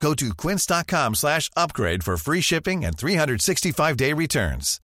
[0.00, 4.80] Go to quince.com slash upgrade for free shipping and 365-day returns.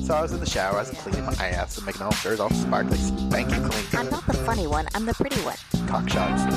[0.00, 2.40] So I was in the shower, I was cleaning my ass and making all sure
[2.40, 4.00] all sparkly, spanky clean.
[4.00, 4.86] I'm not the funny one.
[4.94, 5.56] I'm the pretty one.
[5.86, 6.42] cock shots.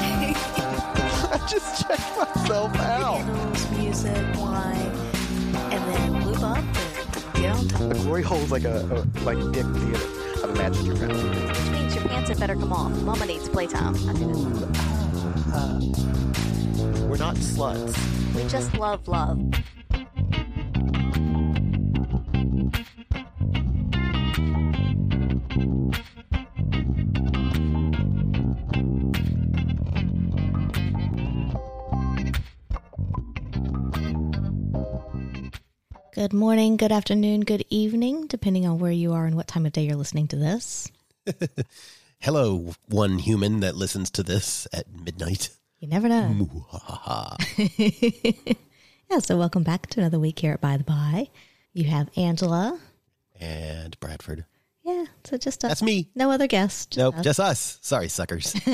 [1.33, 3.17] I just checked myself out.
[3.17, 4.77] Candles, music, wine,
[5.71, 7.91] and then lube up and get on top.
[8.03, 10.05] Glory hole's like a, a like dick theater.
[10.43, 11.57] I've imagined your mouth.
[11.59, 12.91] Which means your pants had better come off.
[13.01, 13.95] Mama needs playtime.
[15.51, 18.33] We're not sluts.
[18.33, 19.37] We just love love.
[36.13, 39.73] Good morning, good afternoon, good evening, depending on where you are and what time of
[39.73, 40.89] day you're listening to this.
[42.21, 45.49] Hello, one human that listens to this at midnight.
[45.79, 46.47] You never know.
[49.07, 51.29] yeah, so welcome back to another week here at By the By.
[51.73, 52.79] You have Angela.
[53.39, 54.45] And Bradford.
[54.83, 56.09] Yeah, so just a, That's me.
[56.15, 56.95] no other guest.
[56.97, 57.79] Nope, Uh, just us.
[57.81, 58.53] Sorry, suckers.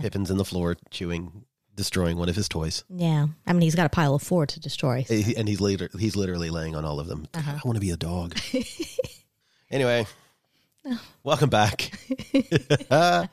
[0.00, 2.84] Pippin's in the floor chewing, destroying one of his toys.
[2.88, 5.04] yeah, I mean, he's got a pile of four to destroy.
[5.08, 7.26] He- And he's later he's literally laying on all of them.
[7.34, 7.52] Uh-huh.
[7.52, 8.36] I want to be a dog.
[9.70, 10.06] anyway,
[11.24, 11.90] welcome back.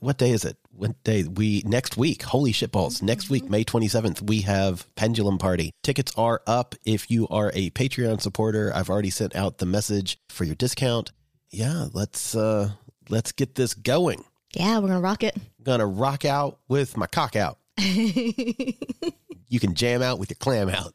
[0.00, 0.56] what day is it?
[0.70, 1.24] What day?
[1.24, 2.22] We next week.
[2.22, 3.02] Holy shit balls!
[3.02, 5.72] Next week, May twenty seventh, we have Pendulum Party.
[5.82, 6.74] Tickets are up.
[6.84, 11.12] If you are a Patreon supporter, I've already sent out the message for your discount.
[11.50, 12.70] Yeah, let's uh
[13.08, 14.24] let's get this going.
[14.54, 15.36] Yeah, we're going to rock it.
[15.62, 17.58] gonna rock out with my cock out.
[19.48, 20.94] You can jam out with your clam out.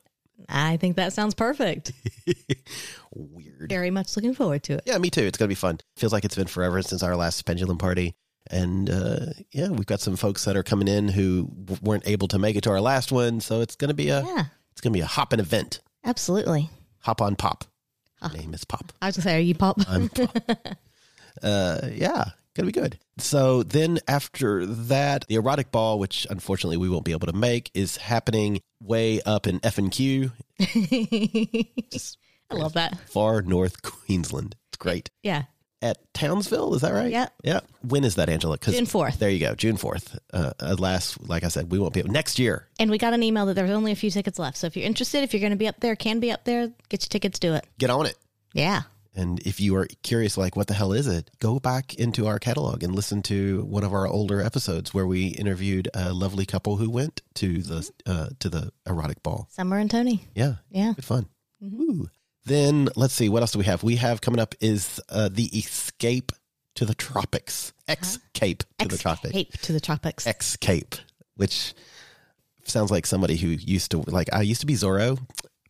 [0.49, 1.91] I think that sounds perfect.
[3.13, 3.69] Weird.
[3.69, 4.83] Very much looking forward to it.
[4.85, 5.21] Yeah, me too.
[5.23, 5.79] It's gonna be fun.
[5.97, 8.15] Feels like it's been forever since our last pendulum party.
[8.51, 12.27] And uh, yeah, we've got some folks that are coming in who w- weren't able
[12.29, 14.93] to make it to our last one, so it's gonna be a Yeah, it's gonna
[14.93, 15.79] be a hopping event.
[16.03, 16.69] absolutely.
[17.01, 17.65] Hop on pop.
[18.33, 18.93] Name is Pop.
[19.01, 19.77] I was going to say, are you pop?
[19.89, 20.37] I'm Pop.
[21.43, 22.23] uh, yeah,
[22.55, 22.97] gonna be good.
[23.17, 27.71] So then after that, the erotic ball, which unfortunately we won't be able to make,
[27.73, 30.31] is happening way up in FNQ,
[32.51, 32.97] I love that.
[33.09, 34.55] far north Queensland.
[34.69, 35.09] It's great.
[35.23, 35.43] Yeah.
[35.81, 37.11] At Townsville, is that right?
[37.11, 37.33] Yep.
[37.43, 37.59] Yeah.
[37.81, 38.57] When is that, Angela?
[38.57, 39.17] 'Cause June 4th.
[39.19, 40.17] There you go, June fourth.
[40.31, 42.67] Uh, uh, last, like I said, we won't be able next year.
[42.79, 44.55] And we got an email that there's only a few tickets left.
[44.57, 46.67] So if you're interested, if you're going to be up there, can be up there,
[46.87, 47.65] get your tickets, do it.
[47.79, 48.15] Get on it.
[48.53, 48.83] Yeah.
[49.15, 51.29] And if you are curious, like what the hell is it?
[51.39, 55.27] Go back into our catalog and listen to one of our older episodes where we
[55.27, 59.47] interviewed a lovely couple who went to the uh, to the erotic ball.
[59.51, 60.27] Summer and Tony.
[60.33, 60.93] Yeah, Yeah.
[60.95, 61.27] good fun.
[61.63, 62.09] Ooh.
[62.45, 63.83] Then let's see, what else do we have?
[63.83, 66.31] We have coming up is uh, the Escape
[66.75, 69.29] to the Tropics, Escape to the Tropics.
[69.35, 70.25] Escape to the tropics.
[70.27, 70.95] Escape,
[71.35, 71.73] which
[72.65, 75.19] sounds like somebody who used to like I used to be Zorro,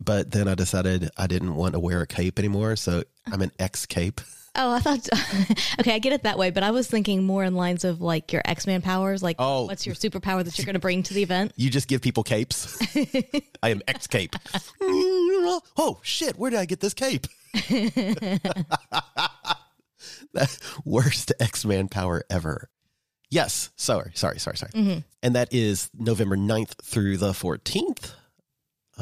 [0.03, 3.51] but then I decided I didn't want to wear a cape anymore, so I'm an
[3.59, 4.21] ex cape.
[4.55, 5.09] Oh, I thought.
[5.79, 8.31] okay, I get it that way, but I was thinking more in lines of like
[8.31, 9.23] your X Men powers.
[9.23, 9.65] Like, Oh.
[9.65, 11.53] what's your superpower that you're going to bring to the event?
[11.55, 12.77] You just give people capes.
[13.63, 14.35] I am X cape.
[14.79, 17.25] oh shit, where did I get this cape?
[20.33, 22.69] that worst X Man power ever.
[23.31, 24.71] Yes, sorry, sorry, sorry, sorry.
[24.73, 24.99] Mm-hmm.
[25.23, 28.13] And that is November 9th through the 14th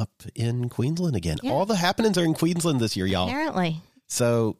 [0.01, 1.37] up in Queensland again.
[1.43, 1.51] Yeah.
[1.51, 3.27] All the happenings are in Queensland this year, y'all.
[3.27, 3.81] Apparently.
[4.07, 4.57] So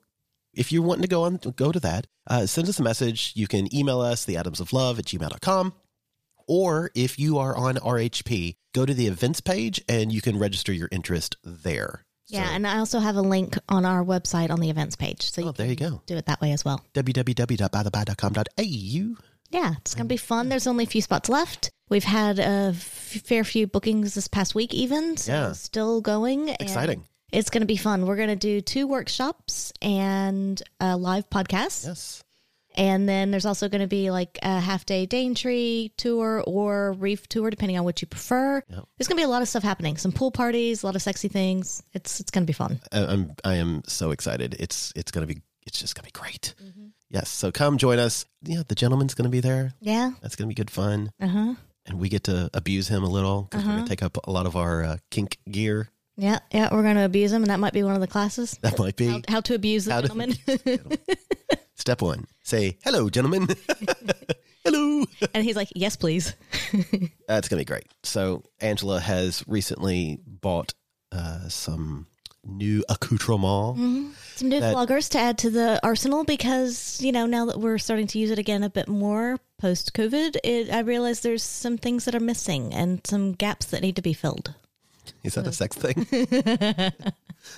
[0.54, 2.06] if you're wanting to go on, go to that.
[2.28, 3.34] Uh, send us a message.
[3.36, 5.74] You can email us, theatomsoflove at gmail.com.
[6.48, 10.72] Or if you are on RHP, go to the events page and you can register
[10.74, 12.06] your interest there.
[12.28, 15.32] Yeah, So- and I also have a link on our website on the events page,
[15.32, 16.02] so oh, you there you go.
[16.06, 16.86] do it that way as well.
[16.94, 19.16] www.bytheby.com.au.
[19.50, 20.48] Yeah, it's going to be fun.
[20.50, 21.72] There's only a few spots left.
[21.92, 25.18] We've had a fair few bookings this past week, even.
[25.18, 25.52] So Yeah.
[25.52, 26.50] still going.
[26.50, 27.04] and Exciting.
[27.32, 28.06] It's going to be fun.
[28.08, 31.86] We're going to do two workshops and a live podcast.
[31.86, 32.24] Yes.
[32.76, 37.28] And then there's also going to be like a half day Daintree tour or reef
[37.28, 38.64] tour, depending on what you prefer.
[38.70, 38.86] Yep.
[38.98, 39.98] There's going to be a lot of stuff happening.
[39.98, 41.84] Some pool parties, a lot of sexy things.
[41.94, 42.80] It's it's going to be fun.
[42.94, 44.56] I- I'm I am so excited.
[44.60, 46.54] It's it's gonna be it's just gonna be great.
[47.10, 47.30] Yes.
[47.30, 48.26] So come join us.
[48.44, 49.74] Yeah, the gentleman's gonna be there.
[49.82, 50.12] Yeah.
[50.22, 51.12] That's gonna be good fun.
[51.22, 51.54] Uh huh.
[51.86, 54.46] And we get to abuse him a little because we're gonna take up a lot
[54.46, 55.90] of our uh, kink gear.
[56.18, 58.60] Yeah, yeah, we're going to abuse him, and that might be one of the classes.
[58.62, 60.34] That might be How, how to abuse the How to gentleman.
[61.76, 62.28] step one.
[62.44, 63.48] Say, hello, gentlemen.
[64.64, 65.06] hello.
[65.34, 66.36] and he's like, yes, please.
[67.28, 67.88] That's going to be great.
[68.04, 70.74] So, Angela has recently bought
[71.12, 72.08] uh, some
[72.44, 74.16] new accoutrement.
[74.36, 77.78] Some new That- floggers to add to the arsenal because, you know, now that we're
[77.78, 82.06] starting to use it again a bit more post COVID, I realize there's some things
[82.06, 84.54] that are missing and some gaps that need to be filled.
[85.24, 86.06] Is that a sex thing?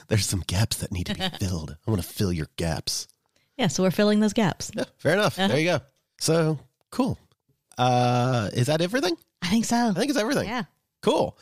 [0.08, 1.76] There's some gaps that need to be filled.
[1.86, 3.08] I want to fill your gaps.
[3.58, 4.72] Yeah, so we're filling those gaps.
[4.74, 5.36] Yeah, fair enough.
[5.36, 5.80] There you go.
[6.20, 6.60] So,
[6.90, 7.18] cool.
[7.78, 9.18] Uh, is that everything?
[9.42, 9.76] I think so.
[9.90, 10.48] I think it's everything.
[10.48, 10.64] Yeah.
[11.02, 11.38] Cool.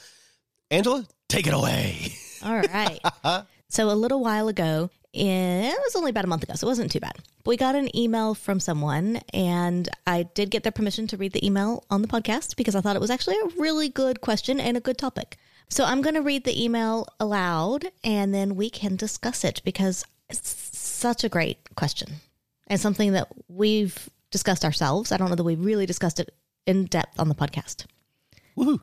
[0.71, 2.13] Angela, take it away.
[2.43, 2.99] All right.
[3.69, 6.69] so a little while ago, eh, it was only about a month ago, so it
[6.69, 7.17] wasn't too bad.
[7.45, 11.45] We got an email from someone, and I did get their permission to read the
[11.45, 14.77] email on the podcast because I thought it was actually a really good question and
[14.77, 15.37] a good topic.
[15.69, 20.05] So I'm going to read the email aloud, and then we can discuss it because
[20.29, 22.15] it's such a great question
[22.67, 25.11] and something that we've discussed ourselves.
[25.11, 26.33] I don't know that we really discussed it
[26.65, 27.85] in depth on the podcast.
[28.57, 28.79] Woohoo.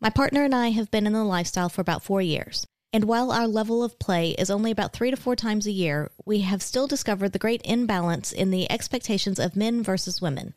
[0.00, 2.66] My partner and I have been in the lifestyle for about four years.
[2.92, 6.10] And while our level of play is only about three to four times a year,
[6.26, 10.52] we have still discovered the great imbalance in the expectations of men versus women.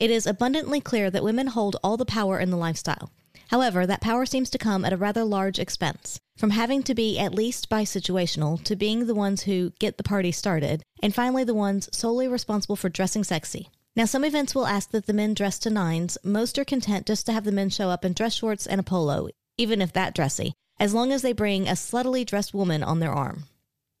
[0.00, 3.10] It is abundantly clear that women hold all the power in the lifestyle.
[3.48, 6.18] However, that power seems to come at a rather large expense.
[6.38, 10.02] From having to be at least bi situational to being the ones who get the
[10.02, 13.68] party started, and finally the ones solely responsible for dressing sexy.
[13.94, 16.18] Now, some events will ask that the men dress to nines.
[16.24, 18.84] Most are content just to have the men show up in dress shorts and a
[18.84, 23.00] polo, even if that dressy, as long as they bring a sluttily dressed woman on
[23.00, 23.44] their arm.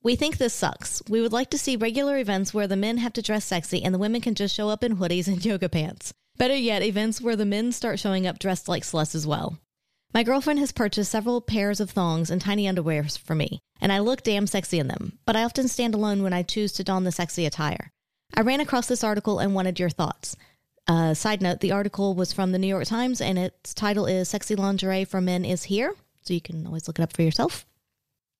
[0.02, 1.02] We think this sucks.
[1.08, 3.94] We would like to see regular events where the men have to dress sexy and
[3.94, 6.12] the women can just show up in hoodies and yoga pants.
[6.36, 9.58] Better yet, events where the men start showing up dressed like sluts as well.
[10.12, 13.98] My girlfriend has purchased several pairs of thongs and tiny underwears for me, and I
[13.98, 17.04] look damn sexy in them, but I often stand alone when I choose to don
[17.04, 17.90] the sexy attire.
[18.32, 20.36] I ran across this article and wanted your thoughts.
[20.86, 24.28] Uh, side note, the article was from the New York Times and its title is
[24.28, 25.94] Sexy Lingerie for Men is Here,
[26.24, 27.66] so you can always look it up for yourself.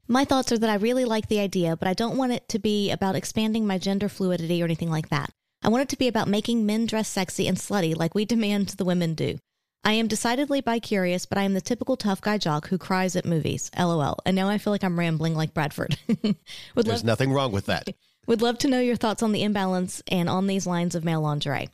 [0.06, 2.58] My thoughts are that I really like the idea, but I don't want it to
[2.58, 5.30] be about expanding my gender fluidity or anything like that.
[5.62, 8.68] I want it to be about making men dress sexy and slutty like we demand
[8.68, 9.38] the women do.
[9.86, 13.16] I am decidedly bi curious, but I am the typical tough guy jock who cries
[13.16, 13.70] at movies.
[13.78, 14.18] LOL.
[14.24, 15.98] And now I feel like I'm rambling like Bradford.
[16.08, 16.36] Would
[16.74, 17.88] love There's nothing wrong with that.
[18.26, 21.20] would love to know your thoughts on the imbalance and on these lines of male
[21.20, 21.68] lingerie.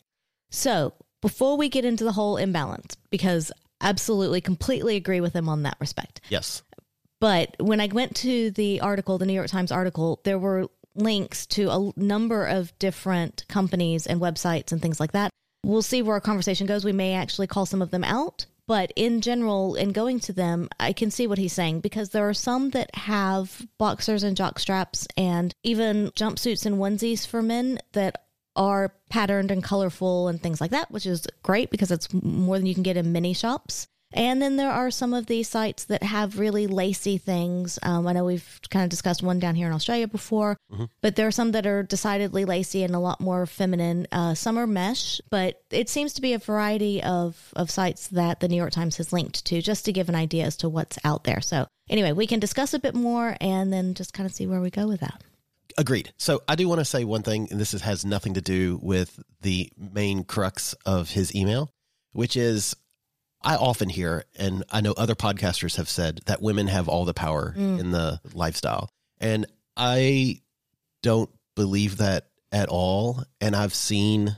[0.50, 5.62] So, before we get into the whole imbalance, because absolutely completely agree with him on
[5.62, 6.20] that respect.
[6.28, 6.62] Yes.
[7.20, 11.46] But when I went to the article, the New York Times article, there were links
[11.46, 15.30] to a number of different companies and websites and things like that.
[15.64, 16.84] We'll see where our conversation goes.
[16.84, 18.46] We may actually call some of them out.
[18.66, 22.28] But in general, in going to them, I can see what he's saying because there
[22.28, 27.80] are some that have boxers and jock straps and even jumpsuits and onesies for men
[27.94, 28.26] that
[28.60, 32.66] are patterned and colorful and things like that, which is great because it's more than
[32.66, 33.88] you can get in many shops.
[34.12, 37.78] And then there are some of these sites that have really lacy things.
[37.82, 40.56] Um, I know we've kind of discussed one down here in Australia before,
[41.00, 44.08] but there are some that are decidedly lacy and a lot more feminine.
[44.12, 48.40] Uh, some are mesh, but it seems to be a variety of, of sites that
[48.40, 50.98] the New York Times has linked to just to give an idea as to what's
[51.04, 51.40] out there.
[51.40, 54.60] So, anyway, we can discuss a bit more and then just kind of see where
[54.60, 55.22] we go with that.
[55.80, 56.12] Agreed.
[56.18, 58.78] So I do want to say one thing, and this is, has nothing to do
[58.82, 61.72] with the main crux of his email,
[62.12, 62.76] which is
[63.40, 67.14] I often hear, and I know other podcasters have said that women have all the
[67.14, 67.80] power mm.
[67.80, 68.90] in the lifestyle.
[69.22, 70.42] And I
[71.02, 73.24] don't believe that at all.
[73.40, 74.36] And I've seen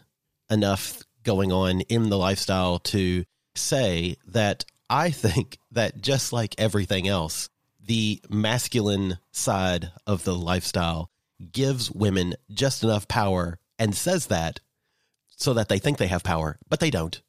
[0.48, 3.24] enough going on in the lifestyle to
[3.56, 7.48] say that I think that just like everything else,
[7.84, 11.10] the masculine side of the lifestyle
[11.50, 14.60] gives women just enough power and says that
[15.36, 17.20] so that they think they have power, but they don't.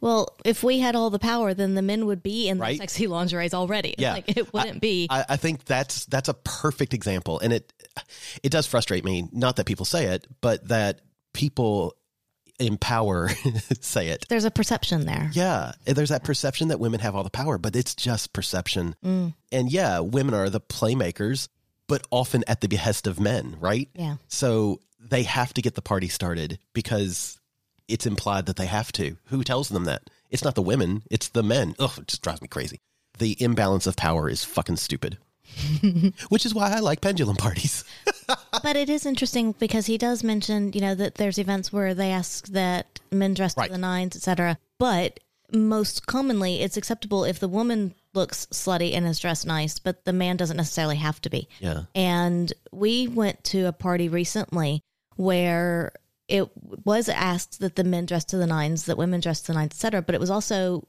[0.00, 2.72] Well, if we had all the power, then the men would be in Right.
[2.72, 3.94] the sexy lingeries already.
[3.98, 4.14] Yeah.
[4.14, 5.06] Like, it wouldn't be.
[5.08, 7.72] I, I think that's that's a perfect example, and it
[8.42, 9.28] it does frustrate me.
[9.32, 11.02] Not that people say it, but that
[11.34, 11.94] people
[12.58, 13.28] in power
[13.80, 14.26] say it.
[14.28, 15.30] There's a perception there.
[15.32, 18.96] Yeah, there's that perception that women have all the power, but it's just perception.
[19.04, 19.34] Mm.
[19.52, 21.48] And yeah, women are the playmakers,
[21.92, 23.86] but often at the behest of men, right?
[23.94, 24.16] Yeah.
[24.26, 27.38] So they have to get the party started because
[27.86, 29.18] it's implied that they have to.
[29.26, 30.08] Who tells them that?
[30.30, 31.74] It's not the women, it's the men.
[31.78, 32.78] Ugh, it just drives me crazy.
[33.18, 35.18] The imbalance of power is fucking stupid.
[36.30, 37.84] Which is why I like pendulum parties.
[38.62, 42.10] But it is interesting because he does mention, you know, that there's events where they
[42.10, 43.66] ask that men dress Right.
[43.66, 44.56] to the nines, etc.
[44.78, 45.20] But
[45.52, 50.12] most commonly, it's acceptable if the woman looks slutty and is dressed nice, but the
[50.12, 51.48] man doesn't necessarily have to be.
[51.60, 51.82] Yeah.
[51.94, 54.82] And we went to a party recently
[55.16, 55.92] where
[56.28, 56.48] it
[56.84, 59.72] was asked that the men dress to the nines, that women dress to the nines,
[59.72, 60.02] etc.
[60.02, 60.86] But it was also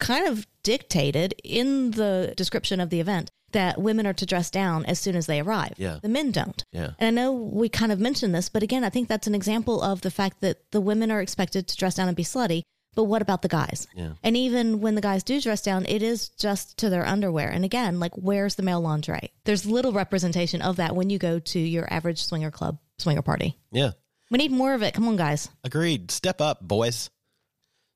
[0.00, 4.84] kind of dictated in the description of the event that women are to dress down
[4.86, 5.74] as soon as they arrive.
[5.76, 5.98] Yeah.
[6.02, 6.64] The men don't.
[6.72, 6.92] Yeah.
[6.98, 9.82] And I know we kind of mentioned this, but again, I think that's an example
[9.82, 12.62] of the fact that the women are expected to dress down and be slutty.
[12.94, 13.86] But what about the guys?
[13.94, 14.12] Yeah.
[14.22, 17.48] And even when the guys do dress down, it is just to their underwear.
[17.48, 19.32] And again, like, where's the male lingerie?
[19.44, 23.58] There's little representation of that when you go to your average swinger club swinger party.
[23.70, 23.92] Yeah.
[24.30, 24.94] We need more of it.
[24.94, 25.48] Come on, guys.
[25.64, 26.10] Agreed.
[26.10, 27.10] Step up, boys.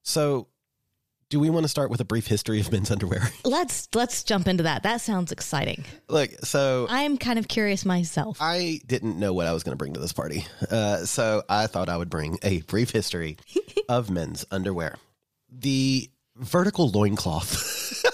[0.02, 0.48] So,
[1.28, 3.22] do we want to start with a brief history of men's underwear?
[3.44, 4.82] Let's let's jump into that.
[4.82, 5.84] That sounds exciting.
[6.08, 8.38] Look, so I'm kind of curious myself.
[8.40, 10.46] I didn't know what I was going to bring to this party.
[10.70, 13.38] Uh, so I thought I would bring a brief history
[13.88, 14.96] of men's underwear.
[15.50, 18.04] The vertical loincloth.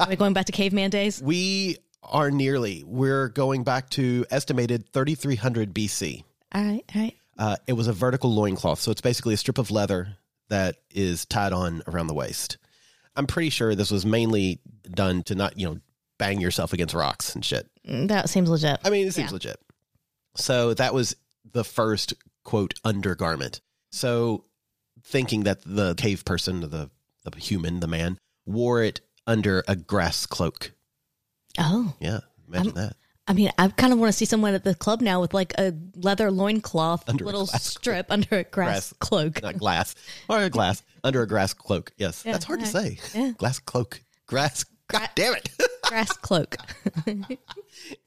[0.00, 1.20] Are we going back to caveman days?
[1.24, 6.24] we are nearly, we're going back to estimated 3300 BC.
[6.52, 7.16] All right, all right.
[7.38, 8.80] Uh, it was a vertical loincloth.
[8.80, 10.16] So it's basically a strip of leather
[10.50, 12.58] that is tied on around the waist.
[13.16, 15.80] I'm pretty sure this was mainly done to not, you know,
[16.18, 17.66] bang yourself against rocks and shit.
[17.88, 18.78] Mm, That seems legit.
[18.84, 19.34] I mean, it seems Yeah.
[19.34, 19.60] legit.
[20.36, 21.16] So that was
[21.50, 22.14] the first
[22.44, 23.60] quote undergarment.
[23.90, 24.44] So
[25.02, 26.90] thinking that the cave person, the
[27.24, 30.72] the human, the man, wore it under a grass cloak.
[31.58, 32.96] Oh, Yeah, imagine that.
[33.28, 35.52] I mean, I kind of want to see someone at the club now with like
[35.58, 38.94] a leather loincloth, Under little strip under a grass, Grass.
[38.98, 39.42] cloak.
[39.42, 39.94] Not glass
[40.28, 41.92] or a glass under a grass cloak.
[41.96, 42.98] Yes, Yeah, that's hard to say.
[43.14, 43.32] Yeah.
[43.38, 44.64] Glass cloak, grass.
[44.88, 45.48] God damn it.
[45.84, 46.56] grass cloak.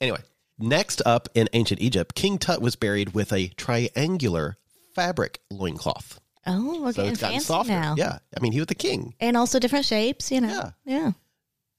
[0.02, 0.20] anyway,
[0.60, 4.58] next up in ancient Egypt, King Tut was buried with a triangular
[4.96, 6.20] fabric loincloth.
[6.46, 7.72] Oh, we're So getting it's gotten fancy softer.
[7.72, 7.96] now.
[7.98, 9.14] Yeah, I mean, he was the king.
[9.22, 10.50] And also different shapes, you know.
[10.50, 10.72] Yeah.
[10.86, 11.12] Yeah.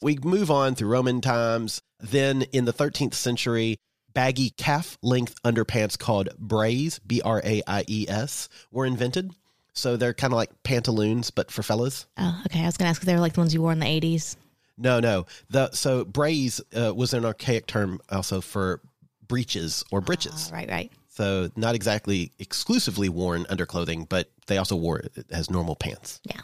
[0.04, 1.80] We move on through Roman times.
[1.98, 3.78] Then in the 13th century,
[4.12, 9.32] baggy calf length underpants called braies, B R A I E S, were invented.
[9.72, 12.04] So they're kind of like pantaloons, but for fellas.
[12.18, 12.60] Oh, okay.
[12.60, 13.86] I was going to ask if they were like the ones you wore in the
[13.86, 14.36] 80s.
[14.76, 15.24] No, no.
[15.48, 18.82] The so braies uh, was an archaic term also for
[19.26, 20.50] breeches or breeches.
[20.52, 20.92] Oh, right, right.
[21.08, 26.20] So not exactly exclusively worn underclothing, but they also wore it as normal pants.
[26.24, 26.42] Yeah.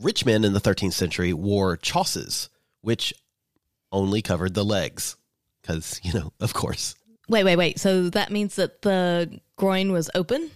[0.00, 2.48] Rich men in the 13th century wore chausses,
[2.86, 3.12] which
[3.90, 5.16] only covered the legs.
[5.60, 6.94] Because, you know, of course.
[7.28, 7.80] Wait, wait, wait.
[7.80, 10.52] So that means that the groin was open?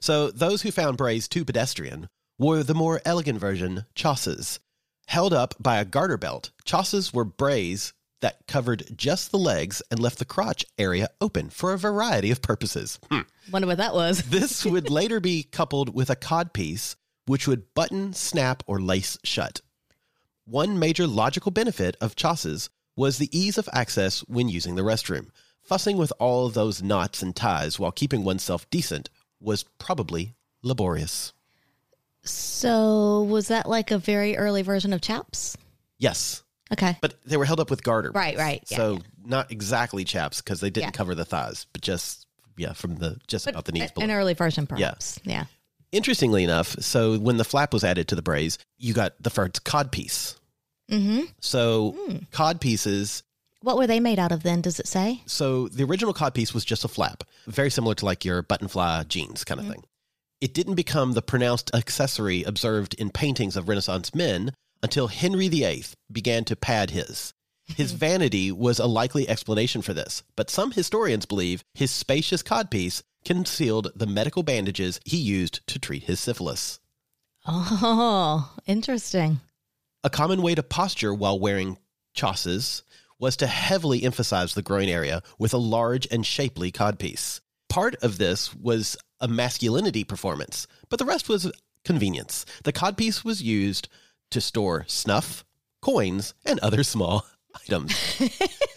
[0.00, 4.60] So those who found braies too pedestrian wore the more elegant version, chausses.
[5.08, 10.00] Held up by a garter belt, chausses were braies that covered just the legs and
[10.00, 12.98] left the crotch area open for a variety of purposes.
[13.10, 13.20] Hmm.
[13.52, 14.22] Wonder what that was.
[14.30, 19.60] This would later be coupled with a codpiece, which would button, snap, or lace shut.
[20.46, 25.28] One major logical benefit of chausses was the ease of access when using the restroom.
[25.62, 29.08] Fussing with all those knots and ties while keeping oneself decent
[29.40, 31.32] was probably laborious.
[32.22, 35.56] So was that like a very early version of chaps?
[35.98, 36.96] Yes, Okay.
[37.00, 38.10] but they were held up with garter.
[38.12, 38.98] Right, right, yeah, so yeah.
[39.24, 40.90] not exactly chaps because they didn't Yeah.
[40.92, 44.04] cover the thighs, but just yeah, from the just about the knees A- below.
[44.04, 45.18] An early version, perhaps.
[45.24, 45.44] Yeah.
[45.94, 49.64] Interestingly enough, so when the flap was added to the braies, you got the first
[49.64, 50.36] cod piece.
[50.90, 51.20] Mm-hmm.
[51.40, 52.16] So Hmm.
[52.32, 53.22] cod pieces.
[53.62, 54.60] What were they made out of then?
[54.60, 55.22] Does it say?
[55.26, 58.68] So the original cod piece was just a flap, very similar to like your button
[58.68, 59.84] fly jeans kind of thing.
[60.40, 65.84] It didn't become the pronounced accessory observed in paintings of Renaissance men until Henry VIII
[66.12, 67.32] began to pad his.
[67.66, 73.00] His vanity was a likely explanation for this, but some historians believe his spacious codpiece
[73.24, 76.80] concealed the medical bandages he used to treat his syphilis.
[77.46, 79.40] Oh, interesting.
[80.02, 81.78] A common way to posture while wearing
[82.14, 82.82] chausses
[83.18, 87.40] was to heavily emphasize the groin area with a large and shapely codpiece.
[87.68, 91.50] Part of this was a masculinity performance, but the rest was
[91.84, 92.44] convenience.
[92.64, 93.88] The codpiece was used
[94.30, 95.44] to store snuff,
[95.80, 97.94] coins, and other small items.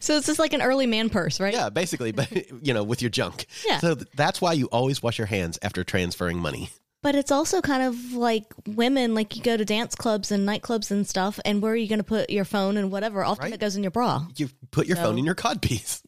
[0.00, 1.52] So it's just like an early man purse, right?
[1.54, 2.30] Yeah, basically, but
[2.64, 3.46] you know, with your junk.
[3.66, 3.78] Yeah.
[3.78, 6.70] So th- that's why you always wash your hands after transferring money.
[7.02, 10.90] But it's also kind of like women, like you go to dance clubs and nightclubs
[10.90, 13.24] and stuff, and where are you going to put your phone and whatever?
[13.24, 13.54] Often Right.
[13.54, 14.26] it goes in your bra.
[14.36, 16.02] You put your So- phone in your codpiece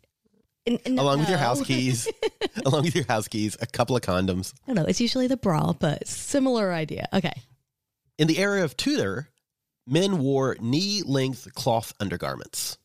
[0.66, 2.08] N- n- along with your house keys,
[2.66, 4.52] along with your house keys, a couple of condoms.
[4.66, 4.84] I don't know.
[4.88, 7.08] It's usually the bra, but similar idea.
[7.12, 7.32] Okay.
[8.18, 9.28] In the era of Tudor,
[9.86, 12.76] men wore knee length cloth undergarments.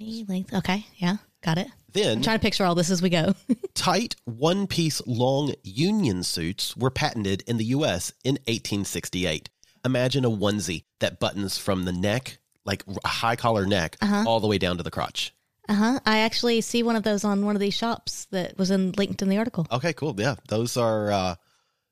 [0.00, 0.54] Knee length.
[0.54, 0.86] Okay.
[0.96, 1.16] Yeah.
[1.42, 1.68] Got it.
[1.92, 3.34] Then, I'm trying to picture all this as we go.
[3.74, 9.48] tight one piece long union suits were patented in the US in 1868.
[9.84, 14.24] Imagine a onesie that buttons from the neck, like a high collar neck Uh-huh.
[14.26, 15.34] all the way down to the crotch.
[15.68, 16.00] Uh huh.
[16.06, 19.22] I actually see one of those on one of these shops that was in linked
[19.22, 19.66] in the article.
[19.70, 20.14] Okay, cool.
[20.18, 21.34] Yeah, those are uh,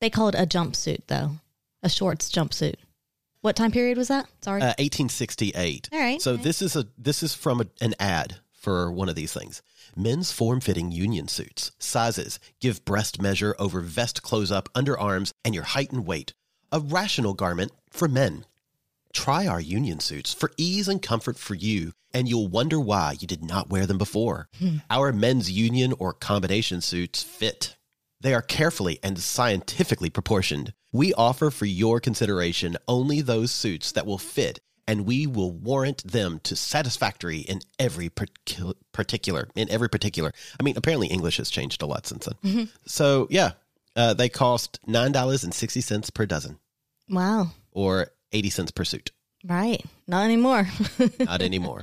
[0.00, 1.32] They call it a jumpsuit, though,
[1.82, 2.74] a shorts jumpsuit.
[3.40, 4.26] What time period was that?
[4.42, 4.60] Sorry.
[4.60, 5.88] uh, 1868.
[5.92, 6.42] All right, So okay.
[6.42, 9.62] this is a this is from a, an ad for one of these things.
[9.96, 11.72] Men's form-fitting union suits.
[11.78, 16.34] Sizes give breast measure over vest close up underarms and your height and weight.
[16.72, 18.44] A rational garment for men.
[19.12, 23.26] Try our union suits for ease and comfort for you, and you'll wonder why you
[23.26, 24.48] did not wear them before.
[24.90, 27.76] Our men's union or combination suits fit.
[28.20, 30.74] They are carefully and scientifically proportioned.
[30.92, 36.02] We offer for your consideration only those suits that will fit, and we will warrant
[36.10, 39.48] them to satisfactory in every partic- particular.
[39.54, 40.32] In every particular.
[40.58, 42.68] I mean, apparently English has changed a lot since then.
[42.86, 43.52] So, yeah,
[43.96, 46.58] uh, they cost $9.60 per dozen
[47.10, 47.48] wow.
[47.72, 49.10] or 80 cents per suit.
[49.44, 49.84] Right.
[50.06, 50.68] Not anymore.
[51.20, 51.82] Not anymore.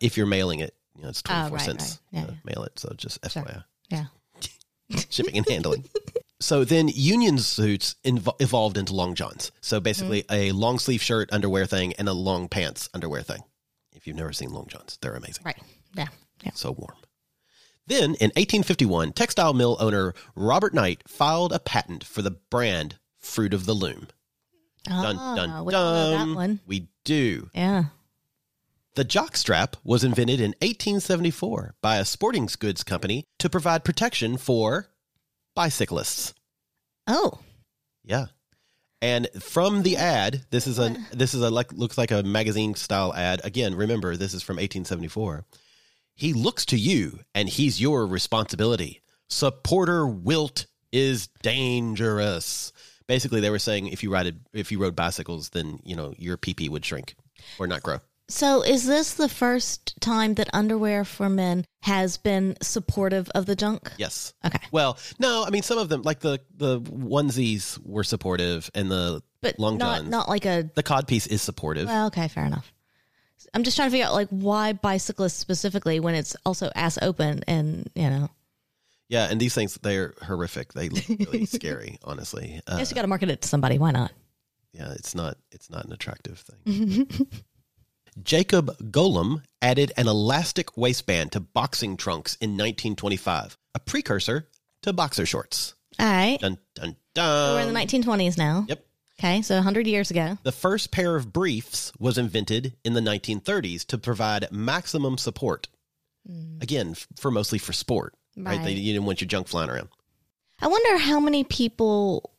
[0.00, 2.20] if you're mailing it, you know, it's 24 Oh, right, cents right.
[2.20, 2.78] Yeah, to mail it.
[2.78, 3.42] So just Sure.
[3.44, 3.64] FYI.
[3.90, 4.04] yeah.
[5.10, 5.84] shipping and handling.
[6.42, 9.52] so then union suits inv- evolved into long johns.
[9.60, 10.34] So basically Mm-hmm.
[10.34, 13.42] a long sleeve shirt underwear thing and a long pants underwear thing.
[13.94, 15.42] If you've never seen long johns, they're amazing.
[15.44, 15.58] Right.
[15.96, 16.08] Yeah.
[16.42, 16.50] Yeah.
[16.54, 16.96] So warm.
[17.86, 23.54] Then in 1851, textile mill owner Robert Knight filed a patent for the brand Fruit
[23.54, 24.08] of the Loom.
[24.84, 26.28] Dun Ah, dun we dun.
[26.30, 26.60] that one.
[26.66, 27.50] We do.
[27.54, 27.84] Yeah.
[28.94, 34.88] The jockstrap was invented in 1874 by a sporting goods company to provide protection for
[35.54, 36.34] bicyclists.
[37.06, 37.38] Oh.
[38.04, 38.26] Yeah.
[39.00, 42.76] And from the ad, this is a this is a like looks like a magazine
[42.76, 43.40] style ad.
[43.42, 45.44] Again, remember this is from 1874.
[46.14, 49.02] He looks to you and he's your responsibility.
[49.28, 52.72] Supporter wilt is dangerous.
[53.08, 56.36] Basically, they were saying if you ride if you rode bicycles, then you know your
[56.36, 57.16] PP would shrink
[57.58, 57.98] or not grow.
[58.32, 63.54] So is this the first time that underwear for men has been supportive of the
[63.54, 63.92] junk?
[63.98, 64.32] Yes.
[64.44, 64.58] Okay.
[64.72, 69.22] Well, no, I mean some of them, like the the onesies, were supportive, and the
[69.42, 70.10] But long not johns.
[70.10, 71.86] not like a the cod piece is supportive.
[71.88, 72.72] well, okay, fair enough.
[73.52, 77.42] I'm just trying to figure out like why bicyclists specifically when it's also ass open
[77.46, 78.30] and you know.
[79.10, 80.72] yeah, and these things they're horrific.
[80.72, 82.62] They look really scary, honestly.
[82.66, 83.78] I Uh, guess you got to market it to somebody.
[83.78, 84.10] Why not?
[84.72, 87.06] yeah, it's not it's not an attractive thing.
[88.22, 94.48] Jacob Golomb added an elastic waistband to boxing trunks in 1925, a precursor
[94.82, 95.74] to boxer shorts.
[95.98, 96.38] All right.
[96.40, 97.54] Dun dun dun.
[97.54, 98.66] we're in the 1920s now.
[98.68, 98.84] Yep.
[99.18, 100.36] Okay, so 100 years ago.
[100.42, 105.68] The first pair of briefs was invented in the 1930s to provide maximum support.
[106.26, 106.58] Hmm.
[106.60, 108.58] Again, f- for mostly for sport, right?
[108.60, 108.76] They, Right.
[108.76, 109.88] you didn't want your junk flying around.
[110.60, 112.31] I wonder how many people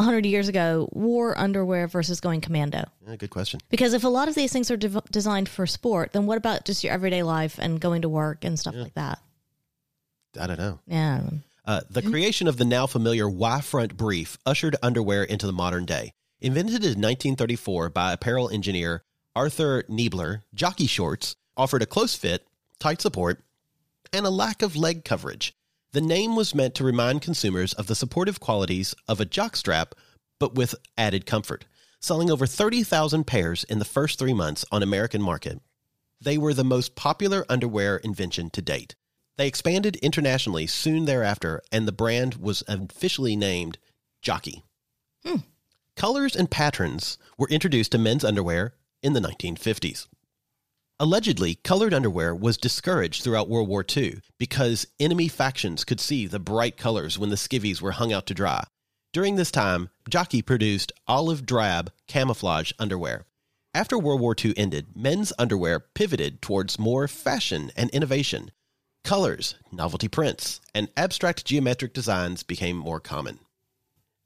[0.00, 2.84] 100 years ago wore underwear versus going commando.
[3.06, 3.60] Yeah, good question.
[3.68, 6.64] Because if a lot of these things are dev- designed for sport, then what about
[6.64, 9.20] just your everyday life and going to work and stuff like that?
[10.38, 10.78] I don't know.
[10.86, 11.22] Yeah.
[11.64, 15.84] Uh, the creation of the now familiar Y front brief ushered underwear into the modern
[15.84, 16.12] day.
[16.40, 19.02] Invented in 1934 by apparel engineer
[19.36, 22.46] Arthur Kneibler, jockey shorts offered a close fit,
[22.78, 23.44] tight support,
[24.12, 25.54] and a lack of leg coverage.
[25.92, 29.92] The name was meant to remind consumers of the supportive qualities of a jockstrap,
[30.38, 31.64] but with added comfort.
[32.00, 35.60] Selling over 30,000 pairs in the first three months on American market,
[36.20, 38.94] they were the most popular underwear invention to date.
[39.36, 43.78] They expanded internationally soon thereafter, and the brand was officially named
[44.22, 44.62] Jockey.
[45.24, 45.38] Hmm.
[45.96, 50.06] Colors and patterns were introduced to men's underwear in the 1950s.
[51.02, 56.38] Allegedly, colored underwear was discouraged throughout World War II because enemy factions could see the
[56.38, 58.64] bright colors when the skivvies were hung out to dry.
[59.14, 63.24] During this time, Jockey produced olive drab camouflage underwear.
[63.72, 68.50] After World War II ended, men's underwear pivoted towards more fashion and innovation.
[69.02, 73.38] Colors, novelty prints, and abstract geometric designs became more common.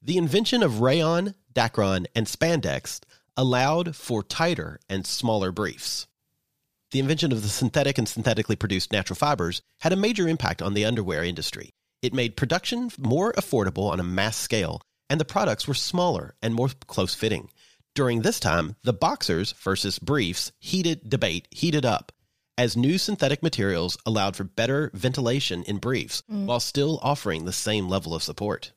[0.02, 2.98] The invention of rayon, dacron, and spandex
[3.36, 6.08] allowed for tighter and smaller briefs.
[6.94, 10.74] The invention of the synthetic and synthetically produced natural fibers had a major impact on
[10.74, 11.70] the underwear industry.
[12.02, 14.80] It made production more affordable on a mass scale,
[15.10, 17.50] and the products were smaller and more close fitting.
[17.96, 22.12] During this time, the boxers versus briefs heated debate heated up
[22.56, 26.46] as new synthetic materials allowed for better ventilation in briefs mm.
[26.46, 28.70] while still offering the same level of support.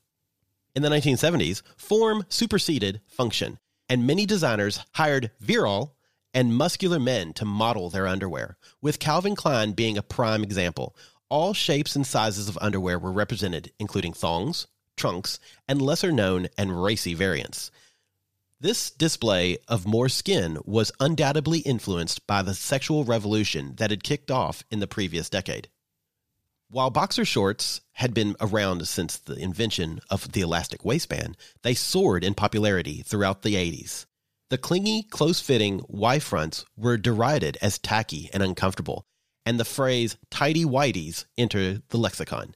[0.74, 5.94] In the 1970s, form superseded function, and many designers hired virile
[6.32, 10.94] and muscular men to model their underwear, with Calvin Klein being a prime example.
[11.28, 16.82] All shapes and sizes of underwear were represented, including thongs, trunks, and lesser known and
[16.82, 17.70] racy variants.
[18.60, 24.30] This display of more skin was undoubtedly influenced by the sexual revolution that had kicked
[24.30, 25.68] off in the previous decade.
[26.70, 32.24] While boxer shorts had been around since the invention of the elastic waistband, they soared
[32.24, 34.06] in popularity throughout the 80s.
[34.50, 39.06] The clingy, close fitting Y fronts were derided as tacky and uncomfortable,
[39.44, 42.54] and the phrase tidy whities entered the lexicon.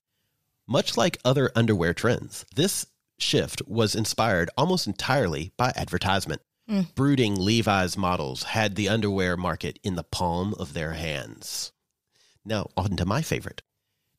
[0.67, 2.87] Much like other underwear trends, this
[3.19, 6.41] shift was inspired almost entirely by advertisement.
[6.69, 6.95] Mm.
[6.95, 11.73] Brooding Levi's models had the underwear market in the palm of their hands.
[12.45, 13.63] Now, on to my favorite.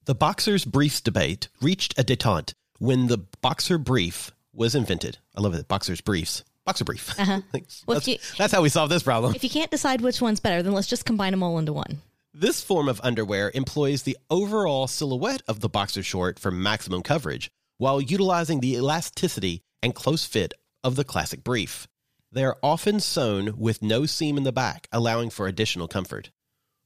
[0.05, 5.17] The boxer's briefs debate reached a detente when the boxer brief was invented.
[5.35, 5.67] I love it.
[5.67, 6.43] Boxer's briefs.
[6.65, 7.19] Boxer brief.
[7.19, 7.41] Uh-huh.
[7.87, 9.35] Well, that's, you- that's how we solve this problem.
[9.35, 12.01] If you can't decide which one's better, then let's just combine them all into one.
[12.33, 17.51] This form of underwear employs the overall silhouette of the boxer short for maximum coverage
[17.77, 21.87] while utilizing the elasticity and close fit of the classic brief.
[22.31, 26.31] They are often sewn with no seam in the back, allowing for additional comfort.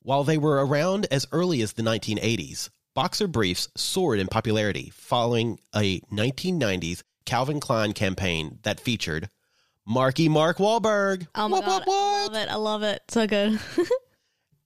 [0.02, 5.60] While they were around as early as the 1980s, boxer briefs soared in popularity following
[5.74, 9.30] a 1990s Calvin Klein campaign that featured
[9.88, 11.28] Marky Mark Wahlberg.
[11.34, 12.50] Oh my What, god, what, I love it!
[12.50, 13.02] I love it.
[13.08, 13.60] So good.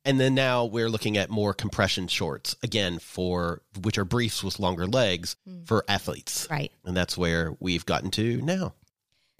[0.03, 4.60] And then now we're looking at more compression shorts again for which are briefs with
[4.60, 5.63] longer legs hmm.
[5.65, 6.47] for athletes.
[6.49, 6.71] right.
[6.86, 8.73] And that's where we've gotten to now.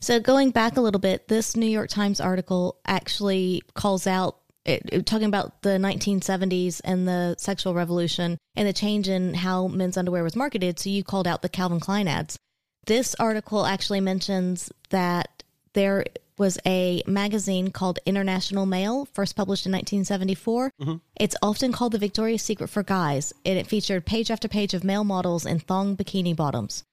[0.02, 4.84] So going back a little bit, this New York Times article actually calls out it,
[4.92, 9.98] it- talking about the 1970s and the sexual revolution and the change in how men's
[9.98, 10.80] underwear was marketed.
[10.80, 12.38] So you called out the Calvin Klein ads.
[12.86, 15.41] This article actually mentions that
[15.74, 16.06] there
[16.38, 20.72] was a magazine called International Male, first published in 1974.
[21.20, 24.84] It's often called the Victoria's Secret for guys, and it featured page after page of
[24.84, 26.84] male models in thong bikini bottoms.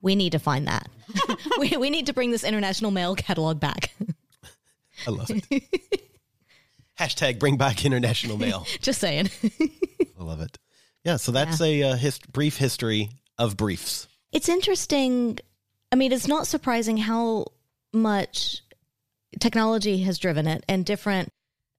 [0.00, 0.88] We need to find that.
[1.58, 3.94] we, we need to bring this International Male catalog back.
[5.06, 6.02] I love it.
[6.98, 8.66] Hashtag bring back international male.
[8.80, 9.30] Just saying.
[9.60, 10.58] I love it.
[11.04, 14.06] Yeah, so that's a uh, his- brief history of briefs.
[14.30, 15.38] it's interesting.
[15.90, 17.46] I mean, it's not surprising how
[17.92, 18.62] much
[19.40, 21.28] technology has driven it and different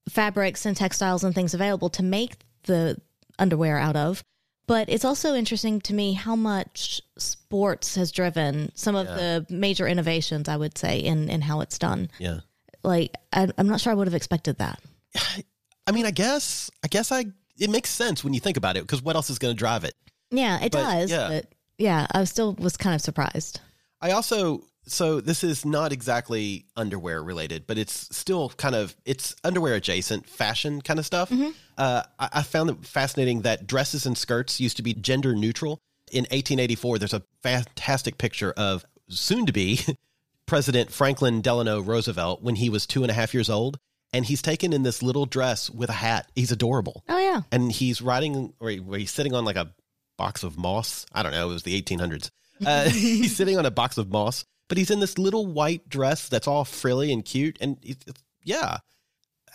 [0.10, 3.00] fabrics and textiles and things available to make the
[3.40, 4.24] underwear out of.
[4.66, 9.88] But it's also interesting to me how much sports has driven some of the major
[9.88, 12.10] innovations, I would say, in, in how it's done.
[12.18, 12.40] Yeah.
[12.82, 14.80] Like, I, I'm not sure I would have expected that.
[15.88, 17.26] I mean, I guess, I guess I,
[17.60, 19.84] it makes sense when you think about it because what else is going to drive
[19.84, 19.96] it?
[20.32, 21.12] Yeah, it But, does.
[21.12, 21.28] yeah.
[21.28, 21.46] But
[21.78, 23.60] yeah, I still was kind of surprised.
[24.00, 29.36] I also so this is not exactly underwear related, but it's still kind of it's
[29.44, 31.32] underwear adjacent fashion kind of stuff.
[31.78, 35.80] Uh, I, I found it fascinating that dresses and skirts used to be gender neutral.
[36.12, 39.80] In 1884, there's a fantastic picture of soon to be
[40.46, 43.80] President Franklin Delano Roosevelt when he was two and a half years old,
[44.12, 46.30] and he's taken in this little dress with a hat.
[46.36, 47.42] He's adorable Oh, yeah.
[47.52, 49.72] and he's riding or he- where he's sitting on like a
[50.18, 51.06] box of moss.
[51.14, 51.50] I don't know.
[51.50, 52.30] It was the 1800s.
[52.64, 56.28] Uh, he's sitting on a box of moss, but he's in this little white dress
[56.30, 57.58] that's all frilly and cute.
[57.62, 58.78] And it's, it's- yeah,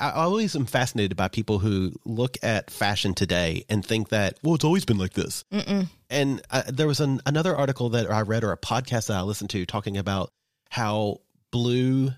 [0.01, 4.55] I always am fascinated by people who look at fashion today and think that well,
[4.55, 5.44] it's always been like this.
[6.09, 9.23] And uh, there was an, another article that I read or a podcast that I
[9.23, 10.31] listened to talking about
[10.71, 11.18] how
[11.51, 12.12] blue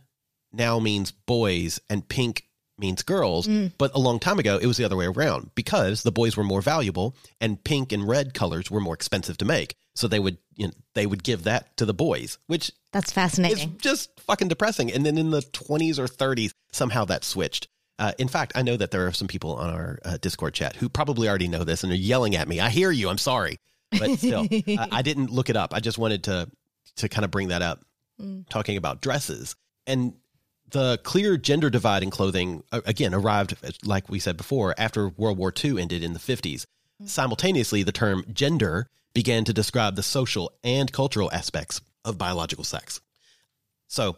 [0.52, 2.44] now means boys and pink
[2.80, 3.46] means girls.
[3.78, 6.44] But a long time ago, it was the other way around because the boys were
[6.44, 9.76] more valuable and pink and red colors were more expensive to make.
[9.94, 13.72] So they would, you know, they would give that to the boys, which That's fascinating.
[13.74, 14.90] It's just fucking depressing.
[14.92, 17.68] And then in the 20s or 30s, somehow that switched.
[17.98, 20.74] Uh, in fact, I know that there are some people on our uh, Discord chat
[20.76, 22.58] who probably already know this and are yelling at me.
[22.58, 23.10] I hear you.
[23.10, 23.58] I'm sorry,
[23.90, 25.74] but still, I, I didn't look it up.
[25.74, 26.50] I just wanted to
[26.96, 27.84] to kind of bring that up,
[28.48, 29.54] talking about dresses
[29.86, 30.14] and
[30.70, 32.62] the clear gender divide in clothing.
[32.72, 36.64] uh, Again, arrived like we said before after World War II ended in the 50s.
[37.04, 43.00] Simultaneously, the term gender began to describe the social and cultural aspects of biological sex.
[43.88, 44.16] So,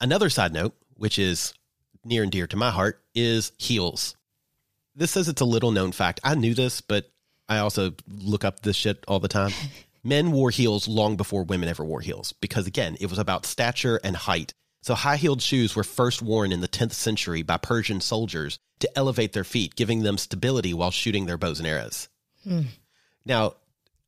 [0.00, 1.54] another side note, which is
[2.04, 4.16] near and dear to my heart, is heels.
[4.94, 6.20] This says it's a little known fact.
[6.24, 7.10] I knew this, but
[7.48, 9.52] I also look up this shit all the time.
[10.04, 14.00] Men wore heels long before women ever wore heels because, again, it was about stature
[14.04, 14.54] and height.
[14.86, 18.88] So, high heeled shoes were first worn in the 10th century by Persian soldiers to
[18.96, 22.08] elevate their feet, giving them stability while shooting their bows and arrows.
[22.44, 22.60] Hmm.
[23.24, 23.54] Now,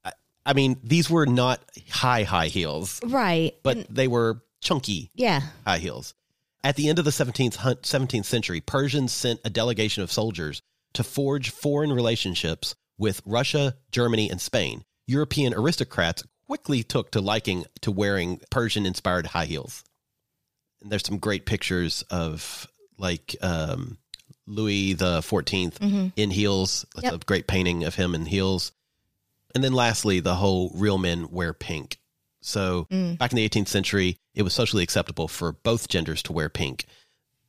[0.04, 0.12] I,
[0.46, 1.60] I mean, these were not
[1.90, 3.56] high, high heels, right.
[3.64, 5.40] but they were chunky Yeah.
[5.66, 6.14] high heels.
[6.62, 10.62] At the end of the 17th, 17th century, Persians sent a delegation of soldiers
[10.92, 14.84] to forge foreign relationships with Russia, Germany, and Spain.
[15.08, 19.82] European aristocrats quickly took to liking to wearing Persian inspired high heels.
[20.82, 22.66] And there's some great pictures of
[22.98, 23.98] like um,
[24.46, 26.86] Louis the 14th in heels.
[26.94, 27.14] That's Yep.
[27.14, 28.72] a great painting of him in heels.
[29.54, 31.98] And then lastly, the whole real men wear pink.
[32.40, 32.86] So
[33.18, 36.86] back in the 18th century, it was socially acceptable for both genders to wear pink.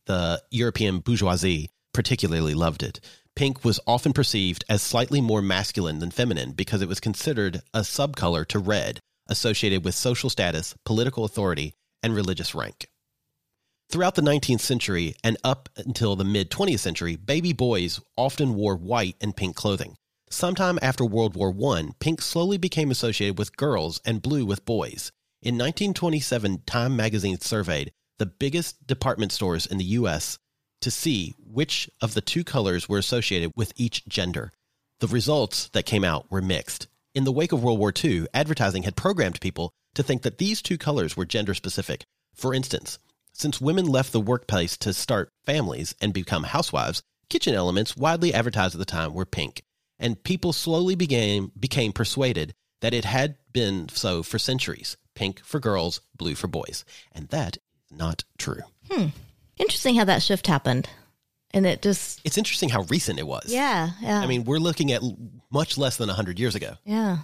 [0.05, 2.99] The European bourgeoisie particularly loved it.
[3.35, 7.81] Pink was often perceived as slightly more masculine than feminine because it was considered a
[7.81, 12.88] subcolor to red, associated with social status, political authority, and religious rank.
[13.91, 18.75] Throughout the 19th century and up until the mid 20th century, baby boys often wore
[18.75, 19.95] white and pink clothing.
[20.29, 25.11] Sometime after World War I, pink slowly became associated with girls and blue with boys.
[25.41, 30.37] In 1927, Time magazine surveyed the biggest department stores in the U.S.
[30.81, 34.51] to see which of the two colors were associated with each gender.
[34.99, 36.85] The results that came out were mixed.
[37.15, 40.61] In the wake of World War II, advertising had programmed people to think that these
[40.61, 42.03] two colors were gender specific.
[42.35, 42.99] For instance,
[43.39, 48.75] since women left the workplace to start families and become housewives, kitchen elements widely advertised
[48.75, 49.63] at the time were pink,
[49.97, 55.59] and people slowly began, became persuaded that it had been so for centuries pink for
[55.59, 56.85] girls, blue for boys.
[57.11, 58.61] And that is not true.
[58.89, 59.07] Hmm.
[59.57, 60.89] Interesting how that shift happened.
[61.51, 63.51] And it just, It's interesting how recent it was.
[63.51, 64.19] yeah, yeah.
[64.21, 65.01] I mean, we're looking at
[65.51, 66.75] much less than 100 years ago.
[66.85, 67.17] yeah.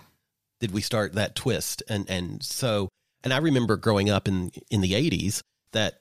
[0.60, 2.90] did we start that twist and and so
[3.24, 5.42] and i remember growing up in in the 80s
[5.74, 6.00] that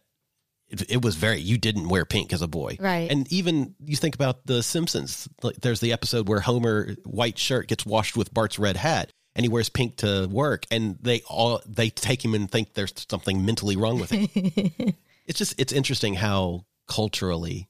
[0.83, 3.11] it, it was very you didn't wear pink as a boy Right.
[3.11, 7.69] and even you think about the simpsons like there's the episode where homer white shirt
[7.69, 11.61] gets washed with bart's red hat and he wears pink to work and they all
[11.67, 14.29] they take him and think there's something mentally wrong with him
[15.27, 17.69] it's just it's interesting how culturally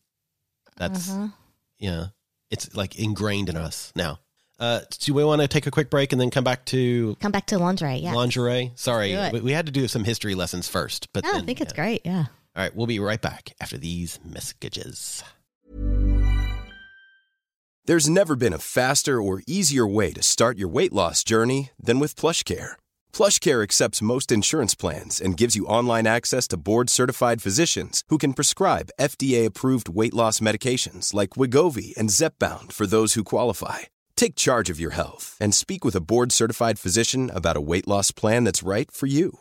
[0.76, 1.28] that's Uh-huh.
[1.78, 2.06] yeah
[2.50, 4.18] it's like ingrained in us now
[4.60, 7.32] uh do we want to take a quick break and then come back to Come
[7.32, 7.96] back to lingerie.
[7.96, 8.12] Yeah.
[8.12, 8.70] lingerie.
[8.76, 11.08] Sorry, we, we had to do some history lessons first.
[11.12, 11.76] But No, I then, think it's yeah.
[11.76, 12.02] great.
[12.04, 12.26] Yeah.
[12.56, 15.24] All right, we'll be right back after these messages.
[17.86, 21.98] There's never been a faster or easier way to start your weight loss journey than
[21.98, 22.74] with PlushCare.
[23.12, 28.32] PlushCare accepts most insurance plans and gives you online access to board-certified physicians who can
[28.32, 33.80] prescribe FDA-approved weight loss medications like Wegovy and Zepbound for those who qualify.
[34.16, 38.12] Take charge of your health and speak with a board-certified physician about a weight loss
[38.12, 39.40] plan that's right for you.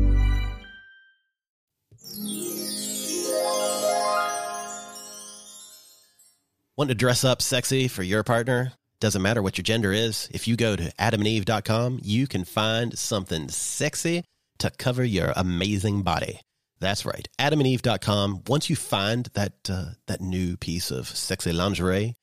[6.81, 8.73] Want to dress up sexy for your partner?
[8.99, 10.27] Doesn't matter what your gender is.
[10.33, 14.23] If you go to adamandeve.com, you can find something sexy
[14.57, 16.39] to cover your amazing body.
[16.79, 17.27] That's right.
[17.37, 18.45] Adamandeve.com.
[18.47, 22.15] Once you find that uh, that new piece of sexy lingerie,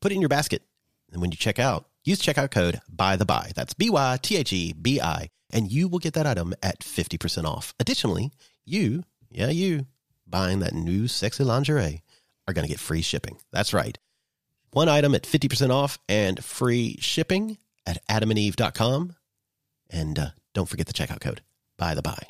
[0.00, 0.62] put it in your basket.
[1.10, 3.50] And when you check out, use checkout code by the by.
[3.56, 6.78] That's B Y T H E B I, and you will get that item at
[6.78, 7.74] 50% off.
[7.80, 8.30] Additionally,
[8.64, 9.86] you, yeah, you,
[10.28, 12.02] buying that new sexy lingerie
[12.50, 13.38] are going to get free shipping.
[13.52, 13.98] That's right.
[14.72, 19.16] One item at 50% off and free shipping at adamandeve.com.
[19.88, 21.42] And uh, don't forget the checkout code,
[21.76, 22.22] by the by.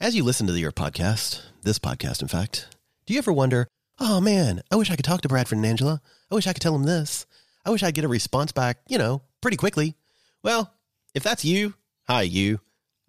[0.00, 2.68] As you listen to your podcast, this podcast, in fact,
[3.06, 3.66] do you ever wonder,
[3.98, 6.00] oh man, I wish I could talk to Bradford and Angela.
[6.30, 7.26] I wish I could tell them this.
[7.64, 9.96] I wish I'd get a response back, you know, pretty quickly.
[10.42, 10.72] Well,
[11.14, 11.74] if that's you,
[12.06, 12.60] hi, you,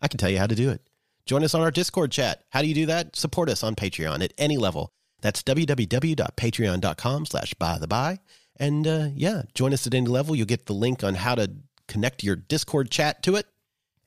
[0.02, 0.82] I can tell you how to do it.
[1.28, 2.44] Join us on our Discord chat.
[2.50, 3.16] How do you do that?
[3.16, 4.92] Support us on Patreon at any level.
[5.22, 8.20] That's www.patreon.com slash by the by.
[8.58, 10.36] And uh, yeah, join us at any level.
[10.36, 11.52] You'll get the link on how to
[11.88, 13.48] connect your Discord chat to it.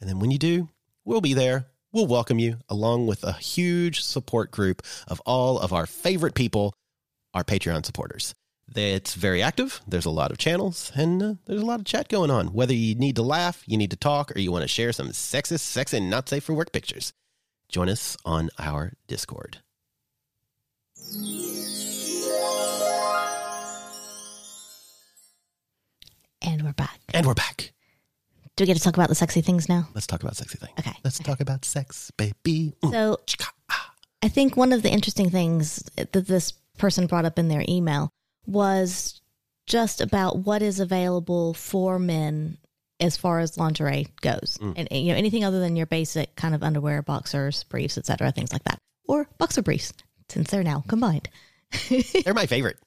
[0.01, 0.69] And then when you do,
[1.05, 1.67] we'll be there.
[1.93, 6.75] We'll welcome you along with a huge support group of all of our favorite people,
[7.35, 8.35] our Patreon supporters.
[8.75, 9.83] It's very active.
[9.87, 12.49] There's a lot of channels and uh, there's a lot of chat going on.
[12.49, 15.09] Whether you need to laugh, you need to talk, or you want to share some
[15.09, 17.13] sexist, sex, and not safe for work pictures,
[17.69, 19.59] join us on our Discord.
[26.43, 27.01] And we're back.
[27.13, 27.73] And we're back.
[28.57, 29.89] Do we get to talk about the sexy things now?
[29.95, 30.73] Let's talk about sexy things.
[30.79, 30.93] Okay.
[31.05, 32.75] Let's talk about sex, baby.
[32.83, 32.91] Mm.
[32.91, 33.21] So.
[34.23, 38.11] I think one of the interesting things that this person brought up in their email
[38.47, 39.21] was
[39.67, 42.57] just about what is available for men
[43.01, 44.75] as far as lingerie goes, Mm.
[44.77, 48.31] and and, you know anything other than your basic kind of underwear, boxers, briefs, etc.,
[48.31, 49.93] things like that, or boxer briefs,
[50.33, 51.29] since they're now combined.
[52.25, 52.79] They're my favorite.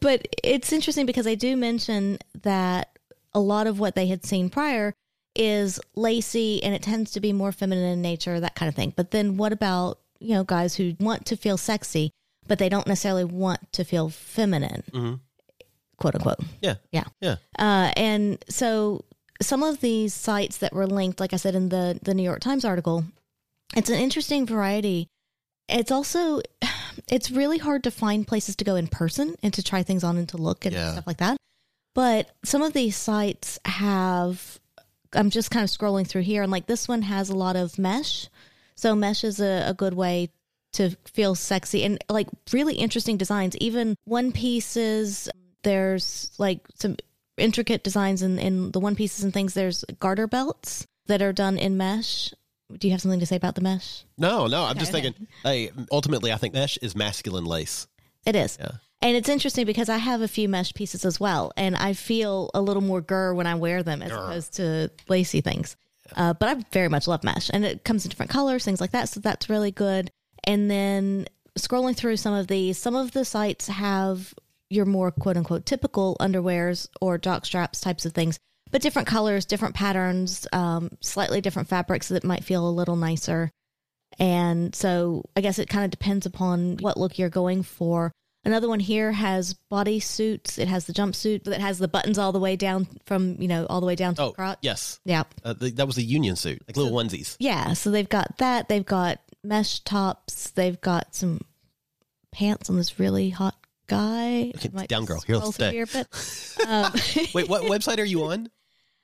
[0.00, 2.98] But it's interesting because I do mention that
[3.32, 4.94] a lot of what they had seen prior
[5.36, 8.92] is lacy and it tends to be more feminine in nature, that kind of thing.
[8.96, 12.10] But then what about, you know, guys who want to feel sexy,
[12.46, 15.20] but they don't necessarily want to feel feminine,
[15.98, 16.40] quote unquote.
[16.60, 16.74] Yeah.
[16.90, 17.04] Yeah.
[17.20, 17.36] Yeah.
[17.58, 19.04] Uh, and so
[19.40, 22.40] some of these sites that were linked, like I said in the, the New York
[22.40, 23.04] Times article,
[23.76, 25.08] it's an interesting variety.
[25.68, 26.40] It's also,
[27.08, 30.16] it's really hard to find places to go in person and to try things on
[30.16, 30.92] and to look and Yeah.
[30.92, 31.36] stuff like that.
[31.94, 34.58] But some of these sites have,
[35.12, 37.78] I'm just kind of scrolling through here, and like this one has a lot of
[37.78, 38.28] mesh.
[38.76, 40.30] So mesh is a, a good way
[40.74, 43.56] to feel sexy and like really interesting designs.
[43.56, 45.28] Even one pieces,
[45.64, 46.96] there's like some
[47.36, 49.54] intricate designs in, in the one pieces and things.
[49.54, 52.32] There's garter belts that are done in mesh.
[52.78, 54.04] Do you have something to say about the mesh?
[54.18, 54.64] No, no.
[54.64, 55.02] I'm just Okay.
[55.02, 55.26] thinking.
[55.42, 57.86] Hey, ultimately, I think mesh is masculine lace.
[58.26, 58.56] It is.
[58.60, 58.72] Yeah.
[59.02, 62.50] And it's interesting because I have a few mesh pieces as well, and I feel
[62.52, 65.76] a little more gur when I wear them as opposed to lacy things.
[66.16, 68.90] Uh, but I very much love mesh, and it comes in different colors, things like
[68.90, 69.08] that.
[69.08, 70.10] So that's really good.
[70.44, 71.26] And then
[71.58, 74.34] scrolling through some of these, some of the sites have
[74.68, 78.38] your more quote unquote typical underwears or jock straps types of things,
[78.70, 83.50] but different colors, different patterns, um, slightly different fabrics that might feel a little nicer.
[84.18, 88.12] And so I guess it kind of depends upon what look you're going for.
[88.44, 90.58] Another one here has body suits.
[90.58, 93.66] It has the jumpsuit that has the buttons all the way down from, you know,
[93.66, 94.58] all the way down to Oh, the crotch.
[94.62, 94.98] yes.
[95.04, 95.24] Yeah.
[95.44, 97.36] Uh, the, that was a union suit, like little onesies.
[97.38, 97.74] Yeah.
[97.74, 98.68] So they've got that.
[98.68, 100.50] They've got mesh tops.
[100.50, 101.40] They've got some
[102.32, 103.56] pants on this really hot
[103.88, 104.52] guy.
[104.56, 105.20] Okay, down, girl.
[105.20, 105.72] Here, stay.
[105.72, 106.06] here a bit.
[106.66, 106.92] Um,
[107.34, 108.48] Wait, what website are you on?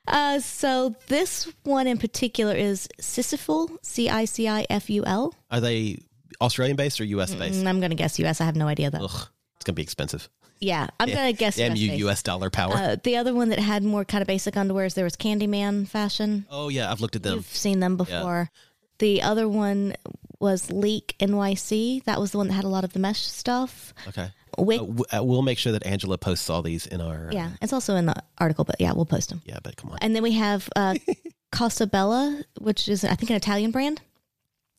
[0.07, 5.33] Uh, so this one in particular is Ciciful, C I C I F U L.
[5.51, 5.99] Are they
[6.41, 7.63] Australian based or US based?
[7.63, 8.41] Mm, I'm going to guess US.
[8.41, 9.05] I have no idea though.
[9.05, 10.29] Ugh, it's gonna be expensive.
[10.59, 12.23] Yeah, I'm going to guess Damn US.
[12.23, 12.73] dollar power.
[12.73, 16.45] Uh, the other one that had more kind of basic underwears, there was Candyman fashion.
[16.49, 17.35] oh yeah, I've looked at them.
[17.35, 18.49] You've seen them before.
[18.99, 19.93] The other one
[20.39, 22.03] was Leak NYC.
[22.05, 23.93] That was the one that had a lot of the mesh stuff.
[24.07, 24.29] Okay.
[24.57, 27.27] Uh, uh, we'll make sure that Angela posts all these in our.
[27.27, 29.41] uh, yeah, it's also in the article, but yeah, we'll post them.
[29.45, 29.97] yeah, but come on.
[30.01, 30.95] And then we have uh,
[31.51, 34.01] Cosabella, which is I think an Italian brand,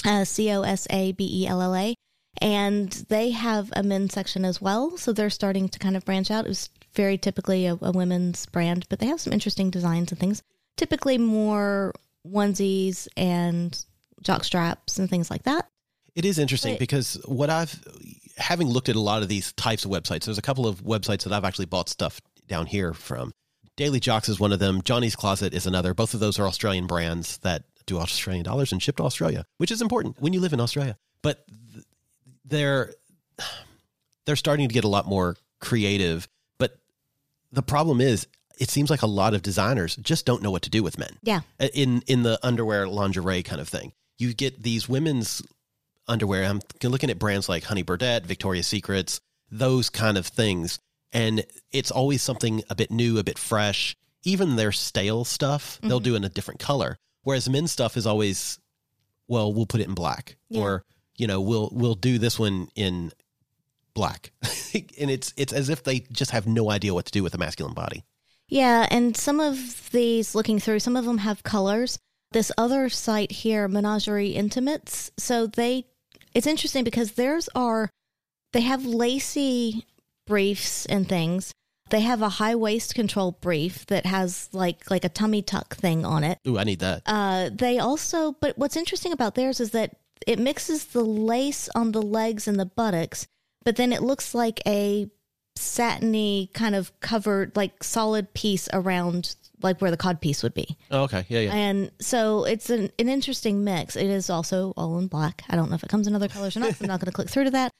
[0.04, 1.94] uh, C O S A B E L L A,
[2.40, 4.96] and they have a men's section as well.
[4.96, 6.44] So they're starting to kind of branch out.
[6.44, 10.18] It was very typically a, a women's brand, but they have some interesting designs and
[10.20, 10.42] things.
[10.76, 11.92] Typically more
[12.26, 13.84] onesies and
[14.22, 15.68] jock straps and things like that.
[16.14, 17.78] It is interesting But- because what I've,
[18.36, 21.24] having looked at a lot of these types of websites, there's a couple of websites
[21.24, 23.32] that I've actually bought stuff down here from.
[23.76, 24.82] Daily Jocks is one of them.
[24.82, 25.94] Johnny's Closet is another.
[25.94, 29.70] Both of those are Australian brands that do Australian dollars and ship to Australia, which
[29.70, 30.96] is important when you live in Australia.
[31.22, 31.84] But th-
[32.44, 32.92] they're
[34.26, 36.28] they're starting to get a lot more creative.
[36.58, 36.76] But
[37.52, 38.26] the problem is,
[38.58, 41.16] it seems like a lot of designers just don't know what to do with men
[41.22, 41.40] Yeah.
[41.72, 43.92] In in the underwear lingerie kind of thing.
[44.18, 45.42] You get these women's
[46.08, 46.44] underwear.
[46.44, 50.78] I'm looking at brands like Honey Birdette, Victoria's Secrets, those kind of things,
[51.12, 53.96] and it's always something a bit new, a bit fresh.
[54.24, 56.04] Even their stale stuff, they'll mm-hmm.
[56.04, 56.98] do in a different color.
[57.22, 58.58] Whereas men's stuff is always,
[59.26, 60.62] well, we'll put it in black, Yeah.
[60.62, 60.84] or
[61.16, 63.12] you know, we'll we'll do this one in
[63.92, 67.34] black, and it's it's as if they just have no idea what to do with
[67.34, 68.04] a masculine body.
[68.48, 71.98] Yeah, and some of these looking through, some of them have colors.
[72.32, 75.86] This other site here, Menagerie Intimates, so they
[76.34, 77.90] it's interesting because theirs are
[78.52, 79.86] they have lacy
[80.26, 81.52] briefs and things.
[81.90, 86.04] They have a high waist control brief that has like like a tummy tuck thing
[86.04, 86.38] on it.
[86.46, 87.02] Ooh, I need that.
[87.06, 91.92] Uh, they also, but what's interesting about theirs is that it mixes the lace on
[91.92, 93.26] the legs and the buttocks,
[93.64, 95.08] but then it looks like a
[95.56, 100.76] satiny kind of covered, like solid piece around like where the cod piece would be.
[100.90, 101.54] Oh, okay, yeah, yeah.
[101.54, 103.96] And so it's an, an interesting mix.
[103.96, 105.42] It is also all in black.
[105.48, 106.74] I don't know if it comes in other colors or not.
[106.74, 107.72] so I'm not going to click through to that.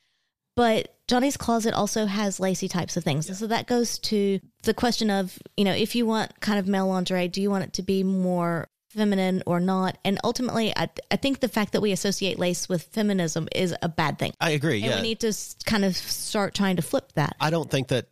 [0.56, 3.28] But Johnny's Closet also has lacy types of things.
[3.28, 6.66] And so that goes to the question of, you know, if you want kind of
[6.66, 9.98] male lingerie, do you want it to be more feminine or not?
[10.04, 13.88] And ultimately, I, I think the fact that we associate lace with feminism is a
[13.88, 14.32] bad thing.
[14.40, 14.82] I agree.
[14.82, 15.32] And yeah, we need to
[15.64, 17.36] kind of start trying to flip that.
[17.40, 18.08] I don't think that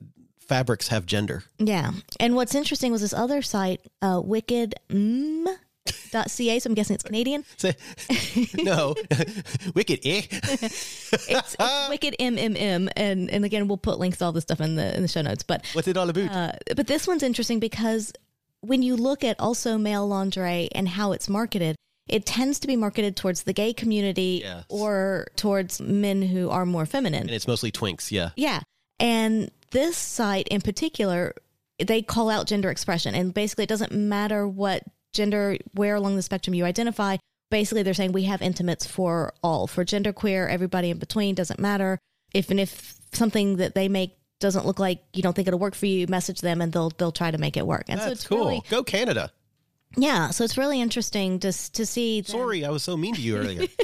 [0.48, 1.44] fabrics have gender.
[1.58, 1.92] Yeah.
[2.20, 5.56] And what's interesting was this other site, uh, wickedm.com.
[6.26, 7.44] .ca, so I'm guessing it's Canadian.
[7.58, 7.74] Say,
[8.56, 8.94] no,
[9.74, 10.00] wicked.
[10.04, 10.22] Eh?
[10.32, 11.56] It's, it's
[11.88, 15.02] Wicked MMM, and and again, we'll put links to all this stuff in the in
[15.02, 15.42] the show notes.
[15.44, 16.30] But What's it all about?
[16.30, 18.12] uh, but this one's interesting because
[18.62, 21.76] when you look at also male lingerie and how it's marketed,
[22.08, 24.64] it tends to be marketed towards the gay community Yes.
[24.68, 27.22] or towards men who are more feminine.
[27.22, 28.10] and it's mostly twinks.
[28.10, 28.30] Yeah.
[28.36, 28.60] Yeah.
[28.98, 31.34] And this site in particular,
[31.84, 33.14] they call out gender expression.
[33.14, 37.16] And basically, it doesn't matter what gender, where along the spectrum you identify.
[37.50, 41.60] Basically, they're saying we have intimates for all, for gender queer, everybody in between, doesn't
[41.60, 41.98] matter.
[42.34, 45.74] If and if something that they make doesn't look like you don't think it'll work
[45.74, 47.84] for you, message them and they'll they'll try to make it work.
[47.88, 48.38] And so That's it's cool.
[48.38, 49.32] really Go Canada.
[49.96, 52.20] yeah, so it's really interesting to s- to see.
[52.20, 53.66] them- Sorry, I was so mean to you earlier.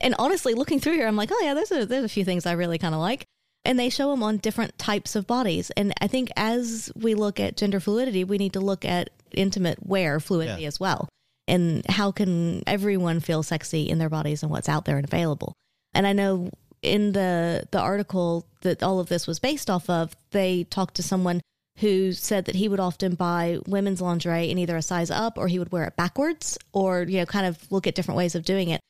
[0.00, 2.44] And honestly, looking through here, I'm like, oh yeah, there's a there's a few things
[2.44, 3.24] I really kind of like.
[3.64, 5.70] And they show them on different types of bodies.
[5.76, 9.86] And I think as we look at gender fluidity, we need to look at intimate
[9.86, 10.68] wear fluidity Yeah.
[10.68, 11.08] as well.
[11.46, 15.54] And how can everyone feel sexy in their bodies and what's out there and available?
[15.94, 16.50] And I know
[16.82, 21.02] in the the article that all of this was based off of, they talked to
[21.02, 21.40] someone
[21.78, 25.48] who said that he would often buy women's lingerie in either a size up or
[25.48, 28.44] he would wear it backwards or you know kind of look at different ways of
[28.44, 28.80] doing it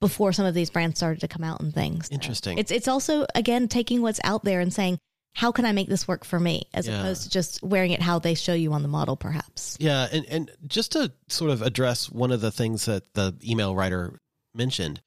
[0.00, 2.08] before some of these brands started to come out and things.
[2.08, 2.58] So Interesting.
[2.58, 4.98] It's it's also again taking what's out there and saying
[5.34, 7.00] how can I make this work for me as Yeah.
[7.00, 9.76] opposed to just wearing it how they show you on the model perhaps.
[9.80, 13.74] Yeah, and and just to sort of address one of the things that the email
[13.74, 14.18] writer
[14.54, 15.00] mentioned,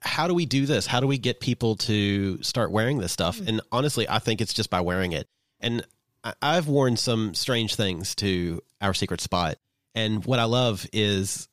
[0.00, 0.86] how do we do this?
[0.86, 3.36] How do we get people to start wearing this stuff?
[3.38, 3.48] Mm-hmm.
[3.48, 5.28] And honestly, I think it's just by wearing it.
[5.60, 5.84] And
[6.42, 9.56] I've worn some strange things to our secret spot,
[9.94, 11.47] and what I love is,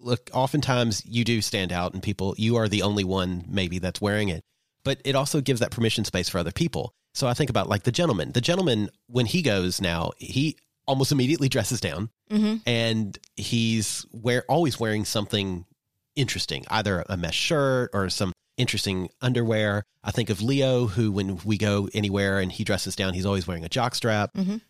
[0.00, 4.00] look, oftentimes you do stand out, and people, you are the only one maybe that's
[4.00, 4.42] wearing it,
[4.84, 6.92] but it also gives that permission space for other people.
[7.14, 8.32] So I think about like the gentleman.
[8.32, 12.56] The gentleman, when he goes now, he almost immediately dresses down Mm-hmm.
[12.64, 15.66] and he's wear always wearing something
[16.14, 19.82] interesting, either a mesh shirt or some interesting underwear.
[20.04, 23.46] I think of Leo, who when we go anywhere and he dresses down, he's always
[23.48, 24.32] wearing a jock strap.
[24.34, 24.60] Mhm.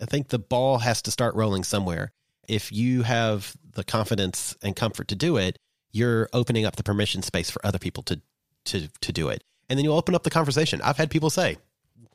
[0.00, 2.12] I think the ball has to start rolling somewhere.
[2.48, 5.58] If you have the confidence and comfort to do it,
[5.92, 8.20] you're opening up the permission space for other people to
[8.66, 10.80] to to do it, and then you open up the conversation.
[10.82, 11.58] I've had people say,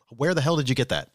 [0.09, 1.09] "Where the hell did you get that?"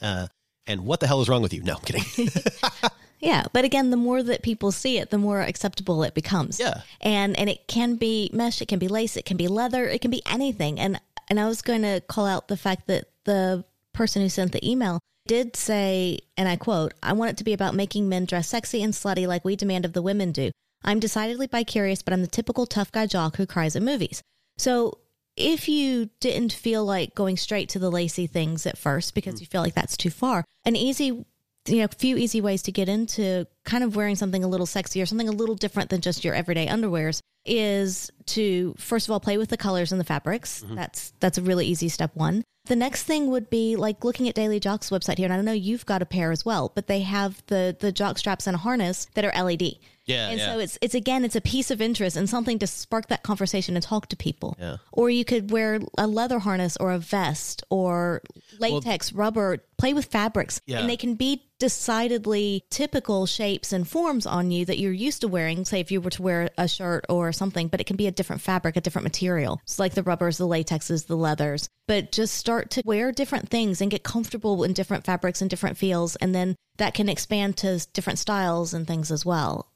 [0.00, 0.26] Uh,
[0.66, 1.62] and what the hell is wrong with you?
[1.62, 2.30] No, I'm kidding.
[3.20, 6.60] Yeah, but again, the more that people see it, the more acceptable it becomes.
[6.60, 6.82] Yeah.
[7.00, 10.02] and and it can be mesh, it can be lace, it can be leather, it
[10.02, 10.78] can be anything.
[10.78, 13.64] And and I was going to call out the fact that the
[13.94, 17.54] person who sent the email did say, and I quote, "I want it to be
[17.54, 20.50] about making men dress sexy and slutty like we demand of the women do.
[20.82, 24.22] I'm decidedly bi-curious, but I'm the typical tough guy jock who cries at movies."
[24.58, 24.98] So.
[25.36, 29.40] If you didn't feel like going straight to the lacy things at first because mm-hmm.
[29.40, 31.24] you feel like that's too far, an easy
[31.66, 34.66] you know, a few easy ways to get into kind of wearing something a little
[34.66, 39.12] sexy or something a little different than just your everyday underwears is to first of
[39.12, 40.62] all play with the colors and the fabrics.
[40.62, 40.74] Mm-hmm.
[40.76, 42.44] That's that's a really easy step one.
[42.66, 45.44] The next thing would be like looking at Daily Jock's website here, and I don't
[45.44, 48.54] know you've got a pair as well, but they have the the jock straps and
[48.54, 49.74] a harness that are LED.
[50.06, 50.52] Yeah, and yeah.
[50.52, 53.74] so it's it's again it's a piece of interest and something to spark that conversation
[53.74, 54.56] and talk to people.
[54.58, 54.76] Yeah.
[54.92, 58.22] Or you could wear a leather harness or a vest or
[58.58, 60.60] latex, rubber, play with fabrics.
[60.66, 60.80] Yeah.
[60.80, 65.28] And they can be decidedly typical shapes and forms on you that you're used to
[65.28, 68.06] wearing, say if you were to wear a shirt or something, but it can be
[68.06, 69.58] a different fabric, a different material.
[69.62, 71.70] It's like the rubbers, the latexes, the leathers.
[71.88, 75.78] But just start to wear different things and get comfortable in different fabrics and different
[75.78, 76.16] feels.
[76.16, 79.72] And then that can expand to different styles and things as well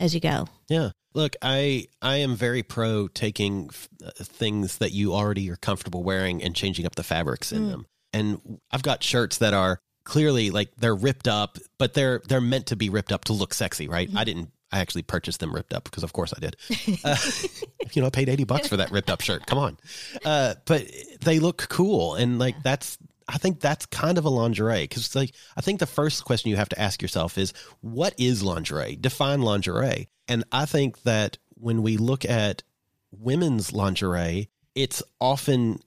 [0.00, 0.48] as you go.
[0.68, 0.90] Yeah.
[1.14, 6.02] Look, I I am very pro taking f- uh, things that you already are comfortable
[6.02, 7.86] wearing and changing up the fabrics in them.
[8.12, 12.66] And I've got shirts that are clearly like they're ripped up, but they're they're meant
[12.66, 14.10] to be ripped up to look sexy, right?
[14.16, 16.56] I didn't I actually purchased them ripped up because of course I did.
[17.04, 17.16] Uh,
[17.92, 19.46] you know, I paid 80 bucks for that ripped up shirt.
[19.46, 19.78] Come on.
[20.24, 20.84] Uh, but
[21.20, 22.98] they look cool and like that's
[23.28, 26.56] I think that's kind of a lingerie because like I think the first question you
[26.56, 28.96] have to ask yourself is what is lingerie?
[28.96, 30.08] Define lingerie.
[30.26, 32.64] And I think that when we look at
[33.12, 35.78] women's lingerie, it's often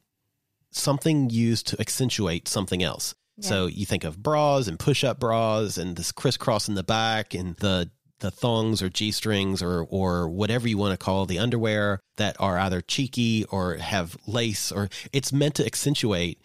[0.72, 3.16] something used to accentuate something else.
[3.40, 7.56] So you think of bras and push-up bras and this crisscross in the back and
[7.58, 12.00] the the thongs or G strings or or whatever you want to call the underwear
[12.18, 16.42] that are either cheeky or have lace or it's meant to accentuate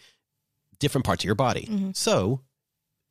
[0.79, 1.67] different parts of your body.
[1.69, 1.91] Mm-hmm.
[1.93, 2.41] So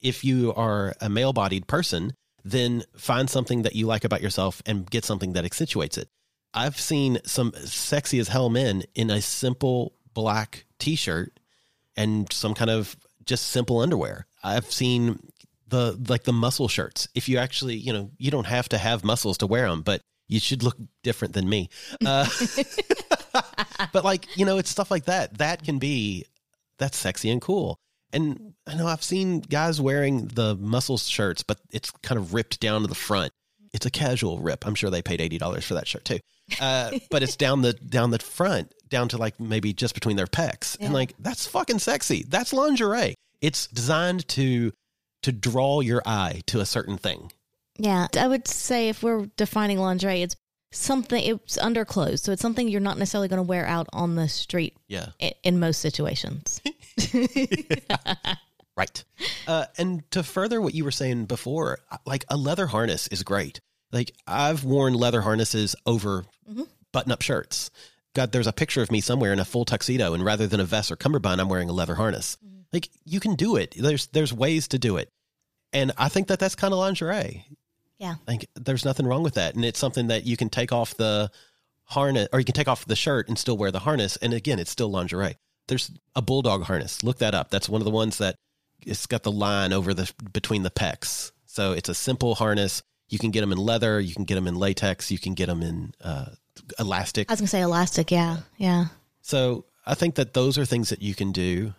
[0.00, 2.12] if you are a male bodied person,
[2.44, 6.08] then find something that you like about yourself and get something that accentuates it.
[6.54, 11.38] I've seen some sexy as hell men in a simple black t shirt
[11.96, 12.96] and some kind of
[13.28, 14.26] just simple underwear.
[14.42, 15.20] I've seen
[15.68, 17.08] the like the muscle shirts.
[17.14, 20.00] If you actually, you know, you don't have to have muscles to wear them, but
[20.26, 21.68] you should look different than me.
[22.04, 22.26] Uh,
[23.92, 25.38] but like, you know, it's stuff like that.
[25.38, 26.24] That can be
[26.78, 27.78] that's sexy and cool.
[28.12, 32.60] And I know I've seen guys wearing the muscle shirts, but it's kind of ripped
[32.60, 33.32] down to the front.
[33.74, 34.66] It's a casual rip.
[34.66, 36.20] I'm sure they paid eighty dollars for that shirt too.
[36.58, 40.26] Uh, but it's down the down the front, down to like maybe just between their
[40.26, 42.24] pecs, and like that's fucking sexy.
[42.28, 43.14] That's lingerie.
[43.41, 44.72] It's designed to
[45.22, 47.30] to draw your eye to a certain thing.
[47.78, 50.36] Yeah, I would say if we're defining lingerie, it's
[50.72, 54.28] something it's underclothes, so it's something you're not necessarily going to wear out on the
[54.28, 54.76] street.
[54.89, 55.07] Yeah.
[55.22, 56.61] i- in most situations.
[58.76, 59.03] Right.
[59.49, 63.61] Uh, and to further what you were saying before, like a leather harness is great.
[63.91, 66.26] Like I've worn leather harnesses over
[66.93, 67.72] button up shirts.
[68.18, 70.64] God, there's a picture of me somewhere in a full tuxedo, and rather than a
[70.64, 72.36] vest or cummerbund, I'm wearing a leather harness.
[72.72, 73.76] Like you can do it.
[73.78, 75.08] There's there's ways to do it,
[75.72, 77.46] and I think that that's kind of lingerie.
[77.96, 78.16] Yeah.
[78.26, 81.30] Like there's nothing wrong with that, and it's something that you can take off the
[81.84, 84.58] harness, or you can take off the shirt and still wear the harness, and again,
[84.58, 85.36] it's still lingerie.
[85.68, 87.04] There's a bulldog harness.
[87.04, 87.50] Look that up.
[87.50, 88.34] That's one of the ones that
[88.84, 91.30] it's got the line over the between the pecs.
[91.46, 92.82] So it's a simple harness.
[93.08, 94.00] You can get them in leather.
[94.00, 95.12] You can get them in latex.
[95.12, 96.30] You can get them in uh,
[96.78, 97.30] elastic.
[97.30, 98.11] I was to say elastic.
[98.11, 98.38] Yeah.
[98.56, 98.86] Yeah.
[99.22, 101.74] So I think that those are things that you can do.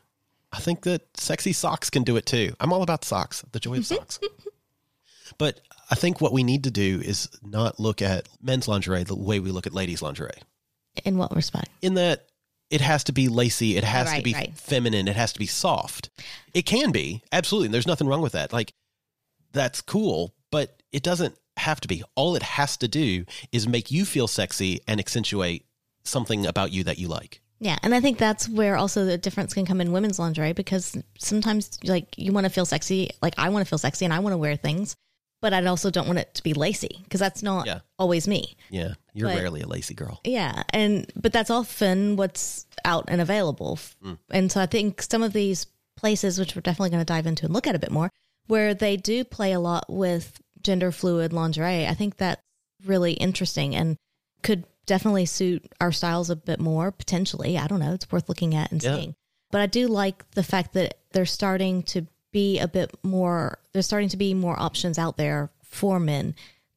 [0.51, 2.53] I think that sexy socks can do it too.
[2.59, 4.19] I'm all about socks, the joy of socks.
[5.37, 5.61] but
[5.91, 9.39] I think what we need to do is not look at men's lingerie the way
[9.39, 10.41] we look at ladies' lingerie.
[11.05, 11.69] In what respect?
[11.81, 12.25] In that
[12.69, 14.53] it has to be lacy, it has to be right.
[14.55, 16.09] feminine, it has to be soft.
[16.53, 17.67] It can be, absolutely.
[17.67, 18.53] and There's nothing wrong with that.
[18.53, 18.73] Like
[19.51, 22.03] that's cool, but it doesn't have to be.
[22.15, 25.65] All it has to do is make you feel sexy and accentuate
[26.03, 27.41] something about you that you like.
[27.59, 30.97] Yeah, and I think that's where also the difference can come in women's lingerie because
[31.17, 34.19] sometimes like you want to feel sexy, like I want to feel sexy and I
[34.19, 34.95] want to wear things,
[35.41, 37.79] but I also don't want it to be lacy because that's not Yeah.
[37.97, 38.55] always me.
[38.69, 40.21] Yeah, you're But- rarely a lacy girl.
[40.23, 43.77] Yeah, and but that's often what's out and available.
[44.03, 44.17] Mm.
[44.31, 47.43] And so I think some of these places, which we're definitely going to dive into
[47.45, 48.09] and look at a bit more,
[48.47, 50.39] where they do play a lot with
[50.69, 52.41] gender fluid lingerie, I think that's
[52.85, 53.97] really interesting and
[54.43, 57.57] could definitely suit our styles a bit more potentially.
[57.57, 57.93] I don't know.
[57.93, 58.95] It's worth looking at and Yeah.
[58.95, 59.15] seeing.
[59.49, 63.87] But I do like the fact that they're starting to be a bit more, there's
[63.87, 66.35] starting to be more options out there for men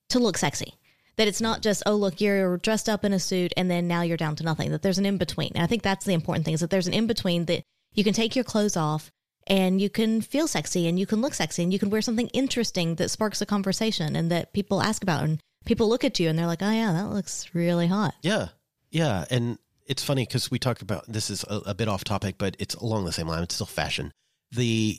[0.09, 0.73] to look sexy.
[1.17, 4.01] That it's not just, oh, look, you're dressed up in a suit and then now
[4.01, 4.71] you're down to nothing.
[4.71, 5.53] That there's an in between.
[5.55, 7.63] And I think that's the important thing is that there's an in between that
[7.93, 9.11] you can take your clothes off
[9.53, 12.29] and you can feel sexy and you can look sexy and you can wear something
[12.29, 16.29] interesting that sparks a conversation and that people ask about and people look at you
[16.31, 18.15] and they're like, oh, yeah, that looks really hot.
[18.23, 18.49] Yeah,
[18.91, 22.37] yeah, and it's funny because we talked about this is a, a bit off topic,
[22.39, 23.43] but it's along the same line.
[23.43, 24.13] It's still fashion.
[24.53, 24.99] The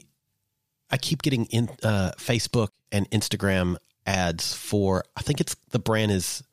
[0.91, 5.03] I keep getting in uh, Facebook and Instagram ads for.
[5.17, 6.43] I think it's the brand is.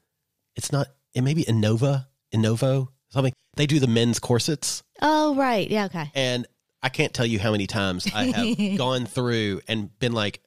[0.56, 0.86] It's not.
[1.14, 3.32] It may be Innova, Innovo, something.
[3.56, 5.68] They do the men's corsets, Oh, right.
[5.68, 5.86] Yeah.
[5.86, 6.10] Okay.
[6.14, 6.46] and
[6.82, 10.40] I can't tell you how many times I have gone through and been like,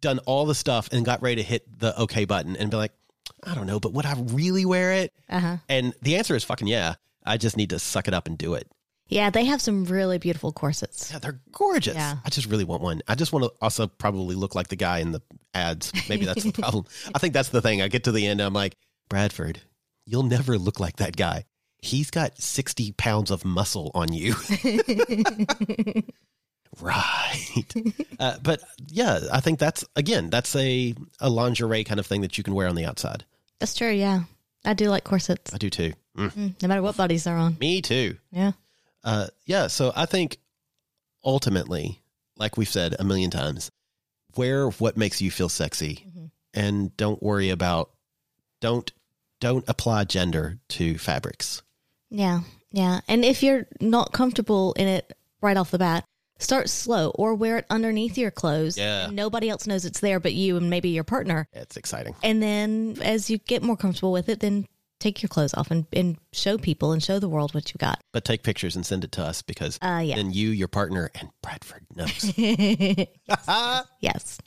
[0.00, 2.92] done all the stuff and got ready to hit the OK button and be like,
[3.44, 5.12] I don't know, but would I really wear it?
[5.28, 5.56] Uh huh.
[5.68, 6.94] And the answer is fucking yeah.
[7.24, 8.70] I just need to suck it up and do it.
[9.08, 9.30] Yeah.
[9.30, 11.10] They have some really beautiful corsets.
[11.12, 11.94] Yeah, they're gorgeous.
[11.94, 12.16] Yeah.
[12.24, 13.02] I just really want one.
[13.08, 15.22] I just want to also probably look like the guy in the
[15.54, 15.92] ads.
[16.08, 16.84] Maybe that's the problem.
[17.14, 17.80] I think that's the thing.
[17.80, 18.76] I get to the end, I'm like,
[19.08, 19.62] Bradford,
[20.04, 21.44] you'll never look like that guy.
[21.80, 24.34] He's got 60 pounds of muscle on you.
[26.80, 27.64] right.
[28.18, 32.36] Uh, but yeah, I think that's, again, that's a, a lingerie kind of thing that
[32.36, 33.24] you can wear on the outside.
[33.60, 33.90] That's true.
[33.90, 34.22] Yeah.
[34.64, 35.92] I do like corsets, I do too.
[36.16, 36.32] Mm.
[36.32, 37.56] Mm, no matter what bodies they're on.
[37.60, 38.16] Me too.
[38.32, 38.52] Yeah.
[39.04, 40.38] Uh, yeah, so I think
[41.24, 42.00] ultimately,
[42.36, 43.70] like we've said a million times,
[44.36, 46.04] wear what makes you feel sexy,
[46.52, 47.90] and don't worry about
[48.60, 48.90] don't
[49.40, 51.62] don't apply gender to fabrics.
[52.10, 52.40] Yeah.
[52.72, 53.00] Yeah.
[53.08, 56.04] And if you're not comfortable in it right off the bat,
[56.38, 58.76] start slow or wear it underneath your clothes.
[58.78, 59.08] Yeah.
[59.10, 61.48] nobody else knows it's there but you and maybe your partner.
[61.52, 62.14] It's exciting.
[62.22, 64.66] And then as you get more comfortable with it, then
[65.00, 68.00] take your clothes off and, and show people and show the world what you got.
[68.12, 70.16] But take pictures and send it to us because Uh, yeah.
[70.16, 72.32] then you, your partner, and Bradford knows.
[74.00, 74.38] Yes.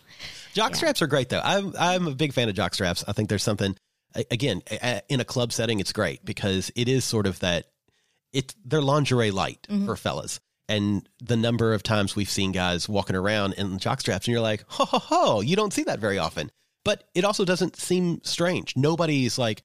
[0.53, 1.41] Jock straps are great though.
[1.43, 3.03] I'm I'm a big fan of jock straps.
[3.07, 3.75] I think there's something
[4.29, 4.61] again
[5.09, 5.79] in a club setting.
[5.79, 7.67] It's great because it is sort of that.
[8.33, 9.85] It they're lingerie light mm-hmm.
[9.85, 10.39] for fellas,
[10.69, 14.41] and the number of times we've seen guys walking around in jock straps, and you're
[14.41, 16.51] like, ho ho ho, you don't see that very often.
[16.83, 18.75] But it also doesn't seem strange.
[18.75, 19.63] Nobody's like.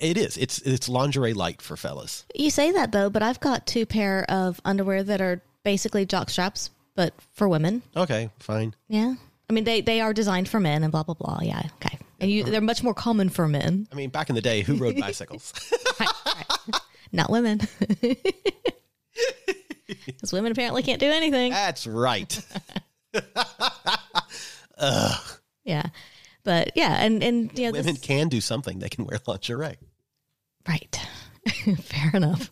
[0.00, 0.36] It is.
[0.36, 2.24] It's it's lingerie light for fellas.
[2.34, 6.30] You say that though, but I've got two pair of underwear that are basically jock
[6.30, 7.82] straps, but for women.
[7.96, 8.74] Okay, fine.
[8.88, 9.14] Yeah.
[9.48, 11.40] I mean, they, they are designed for men and blah, blah, blah.
[11.42, 11.62] Yeah.
[11.84, 11.98] Okay.
[12.20, 14.76] And you, they're much more common for men, I mean, back in the day, who
[14.76, 15.52] rode bicycles?
[17.12, 17.60] not women.
[20.06, 21.50] Because women apparently can't do anything.
[21.50, 22.40] That's right.
[25.64, 25.86] Yeah.
[26.42, 27.04] But yeah.
[27.04, 28.78] And, and you know, Women this, can do something.
[28.78, 29.76] They can wear lingerie.
[30.66, 31.06] right.
[31.82, 32.50] Fair enough.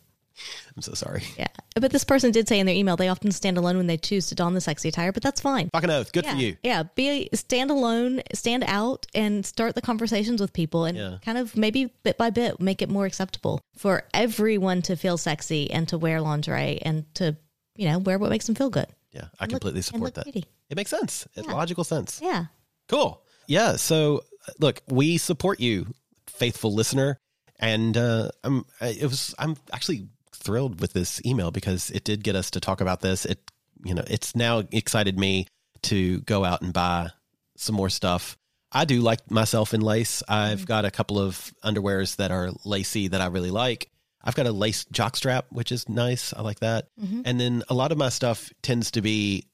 [0.77, 1.23] I'm so sorry.
[1.39, 1.47] Yeah.
[1.75, 4.27] But this person did say in their email they often stand alone when they choose
[4.29, 5.69] to don the sexy attire, but that's fine.
[5.73, 6.13] Fucking oath.
[6.13, 6.33] Good yeah.
[6.33, 6.57] for you.
[6.63, 6.83] Yeah.
[6.95, 11.19] Be stand alone, stand out and start the conversations with people and Yeah.
[11.25, 15.71] kind of maybe bit by bit make it more acceptable for everyone to feel sexy
[15.71, 17.37] and to wear lingerie and to,
[17.77, 18.87] you know, wear what makes them feel good.
[19.13, 20.25] Yeah, I And completely and support that.
[20.25, 20.45] pretty.
[20.71, 21.27] It makes sense.
[21.35, 21.53] It Yeah.
[21.55, 22.21] logical sense.
[22.23, 22.47] Yeah.
[22.89, 23.23] Cool.
[23.47, 23.77] Yeah.
[23.77, 25.95] So, uh, look, we support you,
[26.27, 27.19] faithful listener,
[27.59, 28.65] and uh, I'm.
[28.81, 29.35] It was.
[29.39, 30.07] I'm actually
[30.39, 33.25] thrilled with this email because it did get us to talk about this.
[33.25, 33.39] It,
[33.85, 35.47] you know, it's now excited me
[35.83, 37.11] to go out and buy
[37.57, 38.37] some more stuff.
[38.71, 40.23] I do like myself in lace.
[40.29, 43.91] I've got a couple of underwears that are lacy that I really like.
[44.23, 46.35] I've got a lace jockstrap, which is nice.
[46.35, 46.89] I like that.
[47.25, 49.47] And then a lot of my stuff tends to be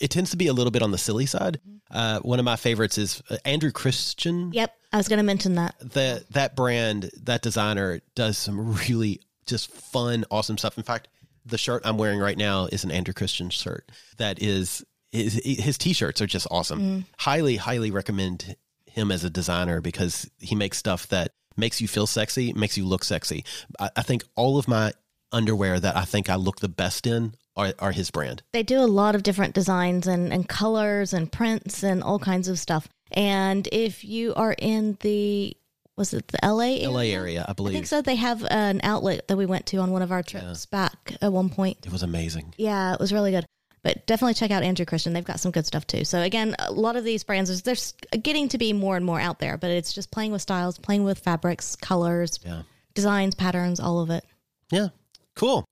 [0.00, 1.60] it tends to be a little bit on the silly side.
[1.90, 4.52] Uh, one of my favorites is uh, Andrew Christian.
[4.52, 4.74] Yep.
[4.92, 5.76] I was going to mention that.
[5.80, 10.76] That that brand, that designer does some really just fun, awesome stuff.
[10.76, 11.08] In fact,
[11.46, 13.90] the shirt I'm wearing right now is an Andrew Christian shirt.
[14.16, 16.80] That is his, his t-shirts are just awesome.
[16.80, 17.04] Mm.
[17.18, 22.06] Highly, highly recommend him as a designer because he makes stuff that makes you feel
[22.06, 23.44] sexy, makes you look sexy.
[23.78, 24.92] I, I think all of my
[25.32, 28.42] underwear that I think I look the best in are, are his brand.
[28.52, 32.48] They do a lot of different designs and, and colors and prints and all kinds
[32.48, 32.88] of stuff.
[33.12, 35.56] And if you are in the,
[35.96, 36.90] was it the LA area?
[36.90, 37.74] LA area, I believe.
[37.74, 38.02] I think so.
[38.02, 41.32] They have an outlet that we went to on one of our trips back at
[41.32, 41.78] one point.
[41.86, 42.54] It was amazing.
[42.56, 43.46] Yeah, it was really good.
[43.82, 45.12] But definitely check out Andrew Christian.
[45.12, 46.04] They've got some good stuff too.
[46.04, 47.76] So again, a lot of these brands is they're
[48.18, 51.04] getting to be more and more out there, but it's just playing with styles, playing
[51.04, 52.62] with fabrics, colors, Yeah.
[52.94, 54.24] designs, patterns, all of it.
[54.72, 54.88] Yeah.
[55.36, 55.66] Cool.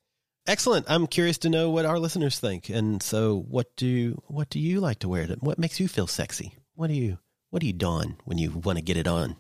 [0.47, 0.87] Excellent.
[0.91, 2.69] I'm curious to know what our listeners think.
[2.69, 5.27] And so what do what do you like to wear?
[5.41, 6.55] What makes you feel sexy?
[6.75, 7.19] What do you
[7.51, 9.37] what do you don when you want to get it on?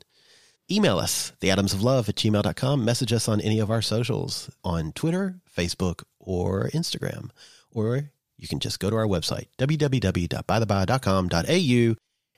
[0.73, 2.83] Email us, theatomsoflove at gmail.com.
[2.83, 7.29] Message us on any of our socials on Twitter, Facebook, or Instagram.
[7.71, 11.97] Or you can just go to our website, www.bytheby.com.au,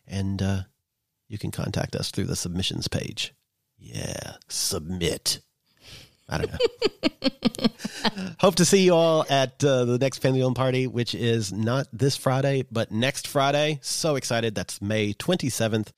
[0.08, 0.62] and uh,
[1.28, 3.32] you can contact us through the submissions page.
[3.78, 5.38] Yeah, submit.
[6.28, 6.58] I don't know.
[8.40, 11.86] Hope to see you all at uh, the next Family Owned Party, which is not
[11.92, 13.78] this Friday, but next Friday.
[13.80, 14.56] So excited.
[14.56, 15.92] That's May 27th.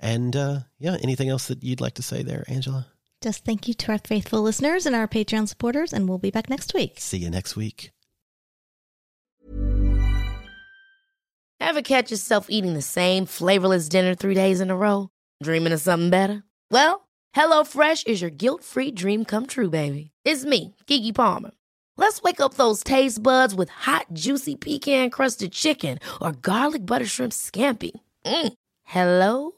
[0.00, 2.86] And uh, yeah, anything else that you'd like to say there, Angela?
[3.20, 6.48] Just thank you to our faithful listeners and our Patreon supporters, and we'll be back
[6.48, 6.94] next week.
[6.98, 7.90] See you next week.
[11.60, 15.10] Ever catch yourself eating the same flavorless dinner three days in a row?
[15.42, 16.44] Dreaming of something better?
[16.70, 20.12] Well, HelloFresh is your guilt free dream come true, baby.
[20.24, 21.50] It's me, Keke Palmer.
[21.96, 27.06] Let's wake up those taste buds with hot, juicy pecan crusted chicken or garlic butter
[27.06, 27.90] shrimp scampi.
[28.24, 28.52] Mm.
[28.84, 29.57] Hello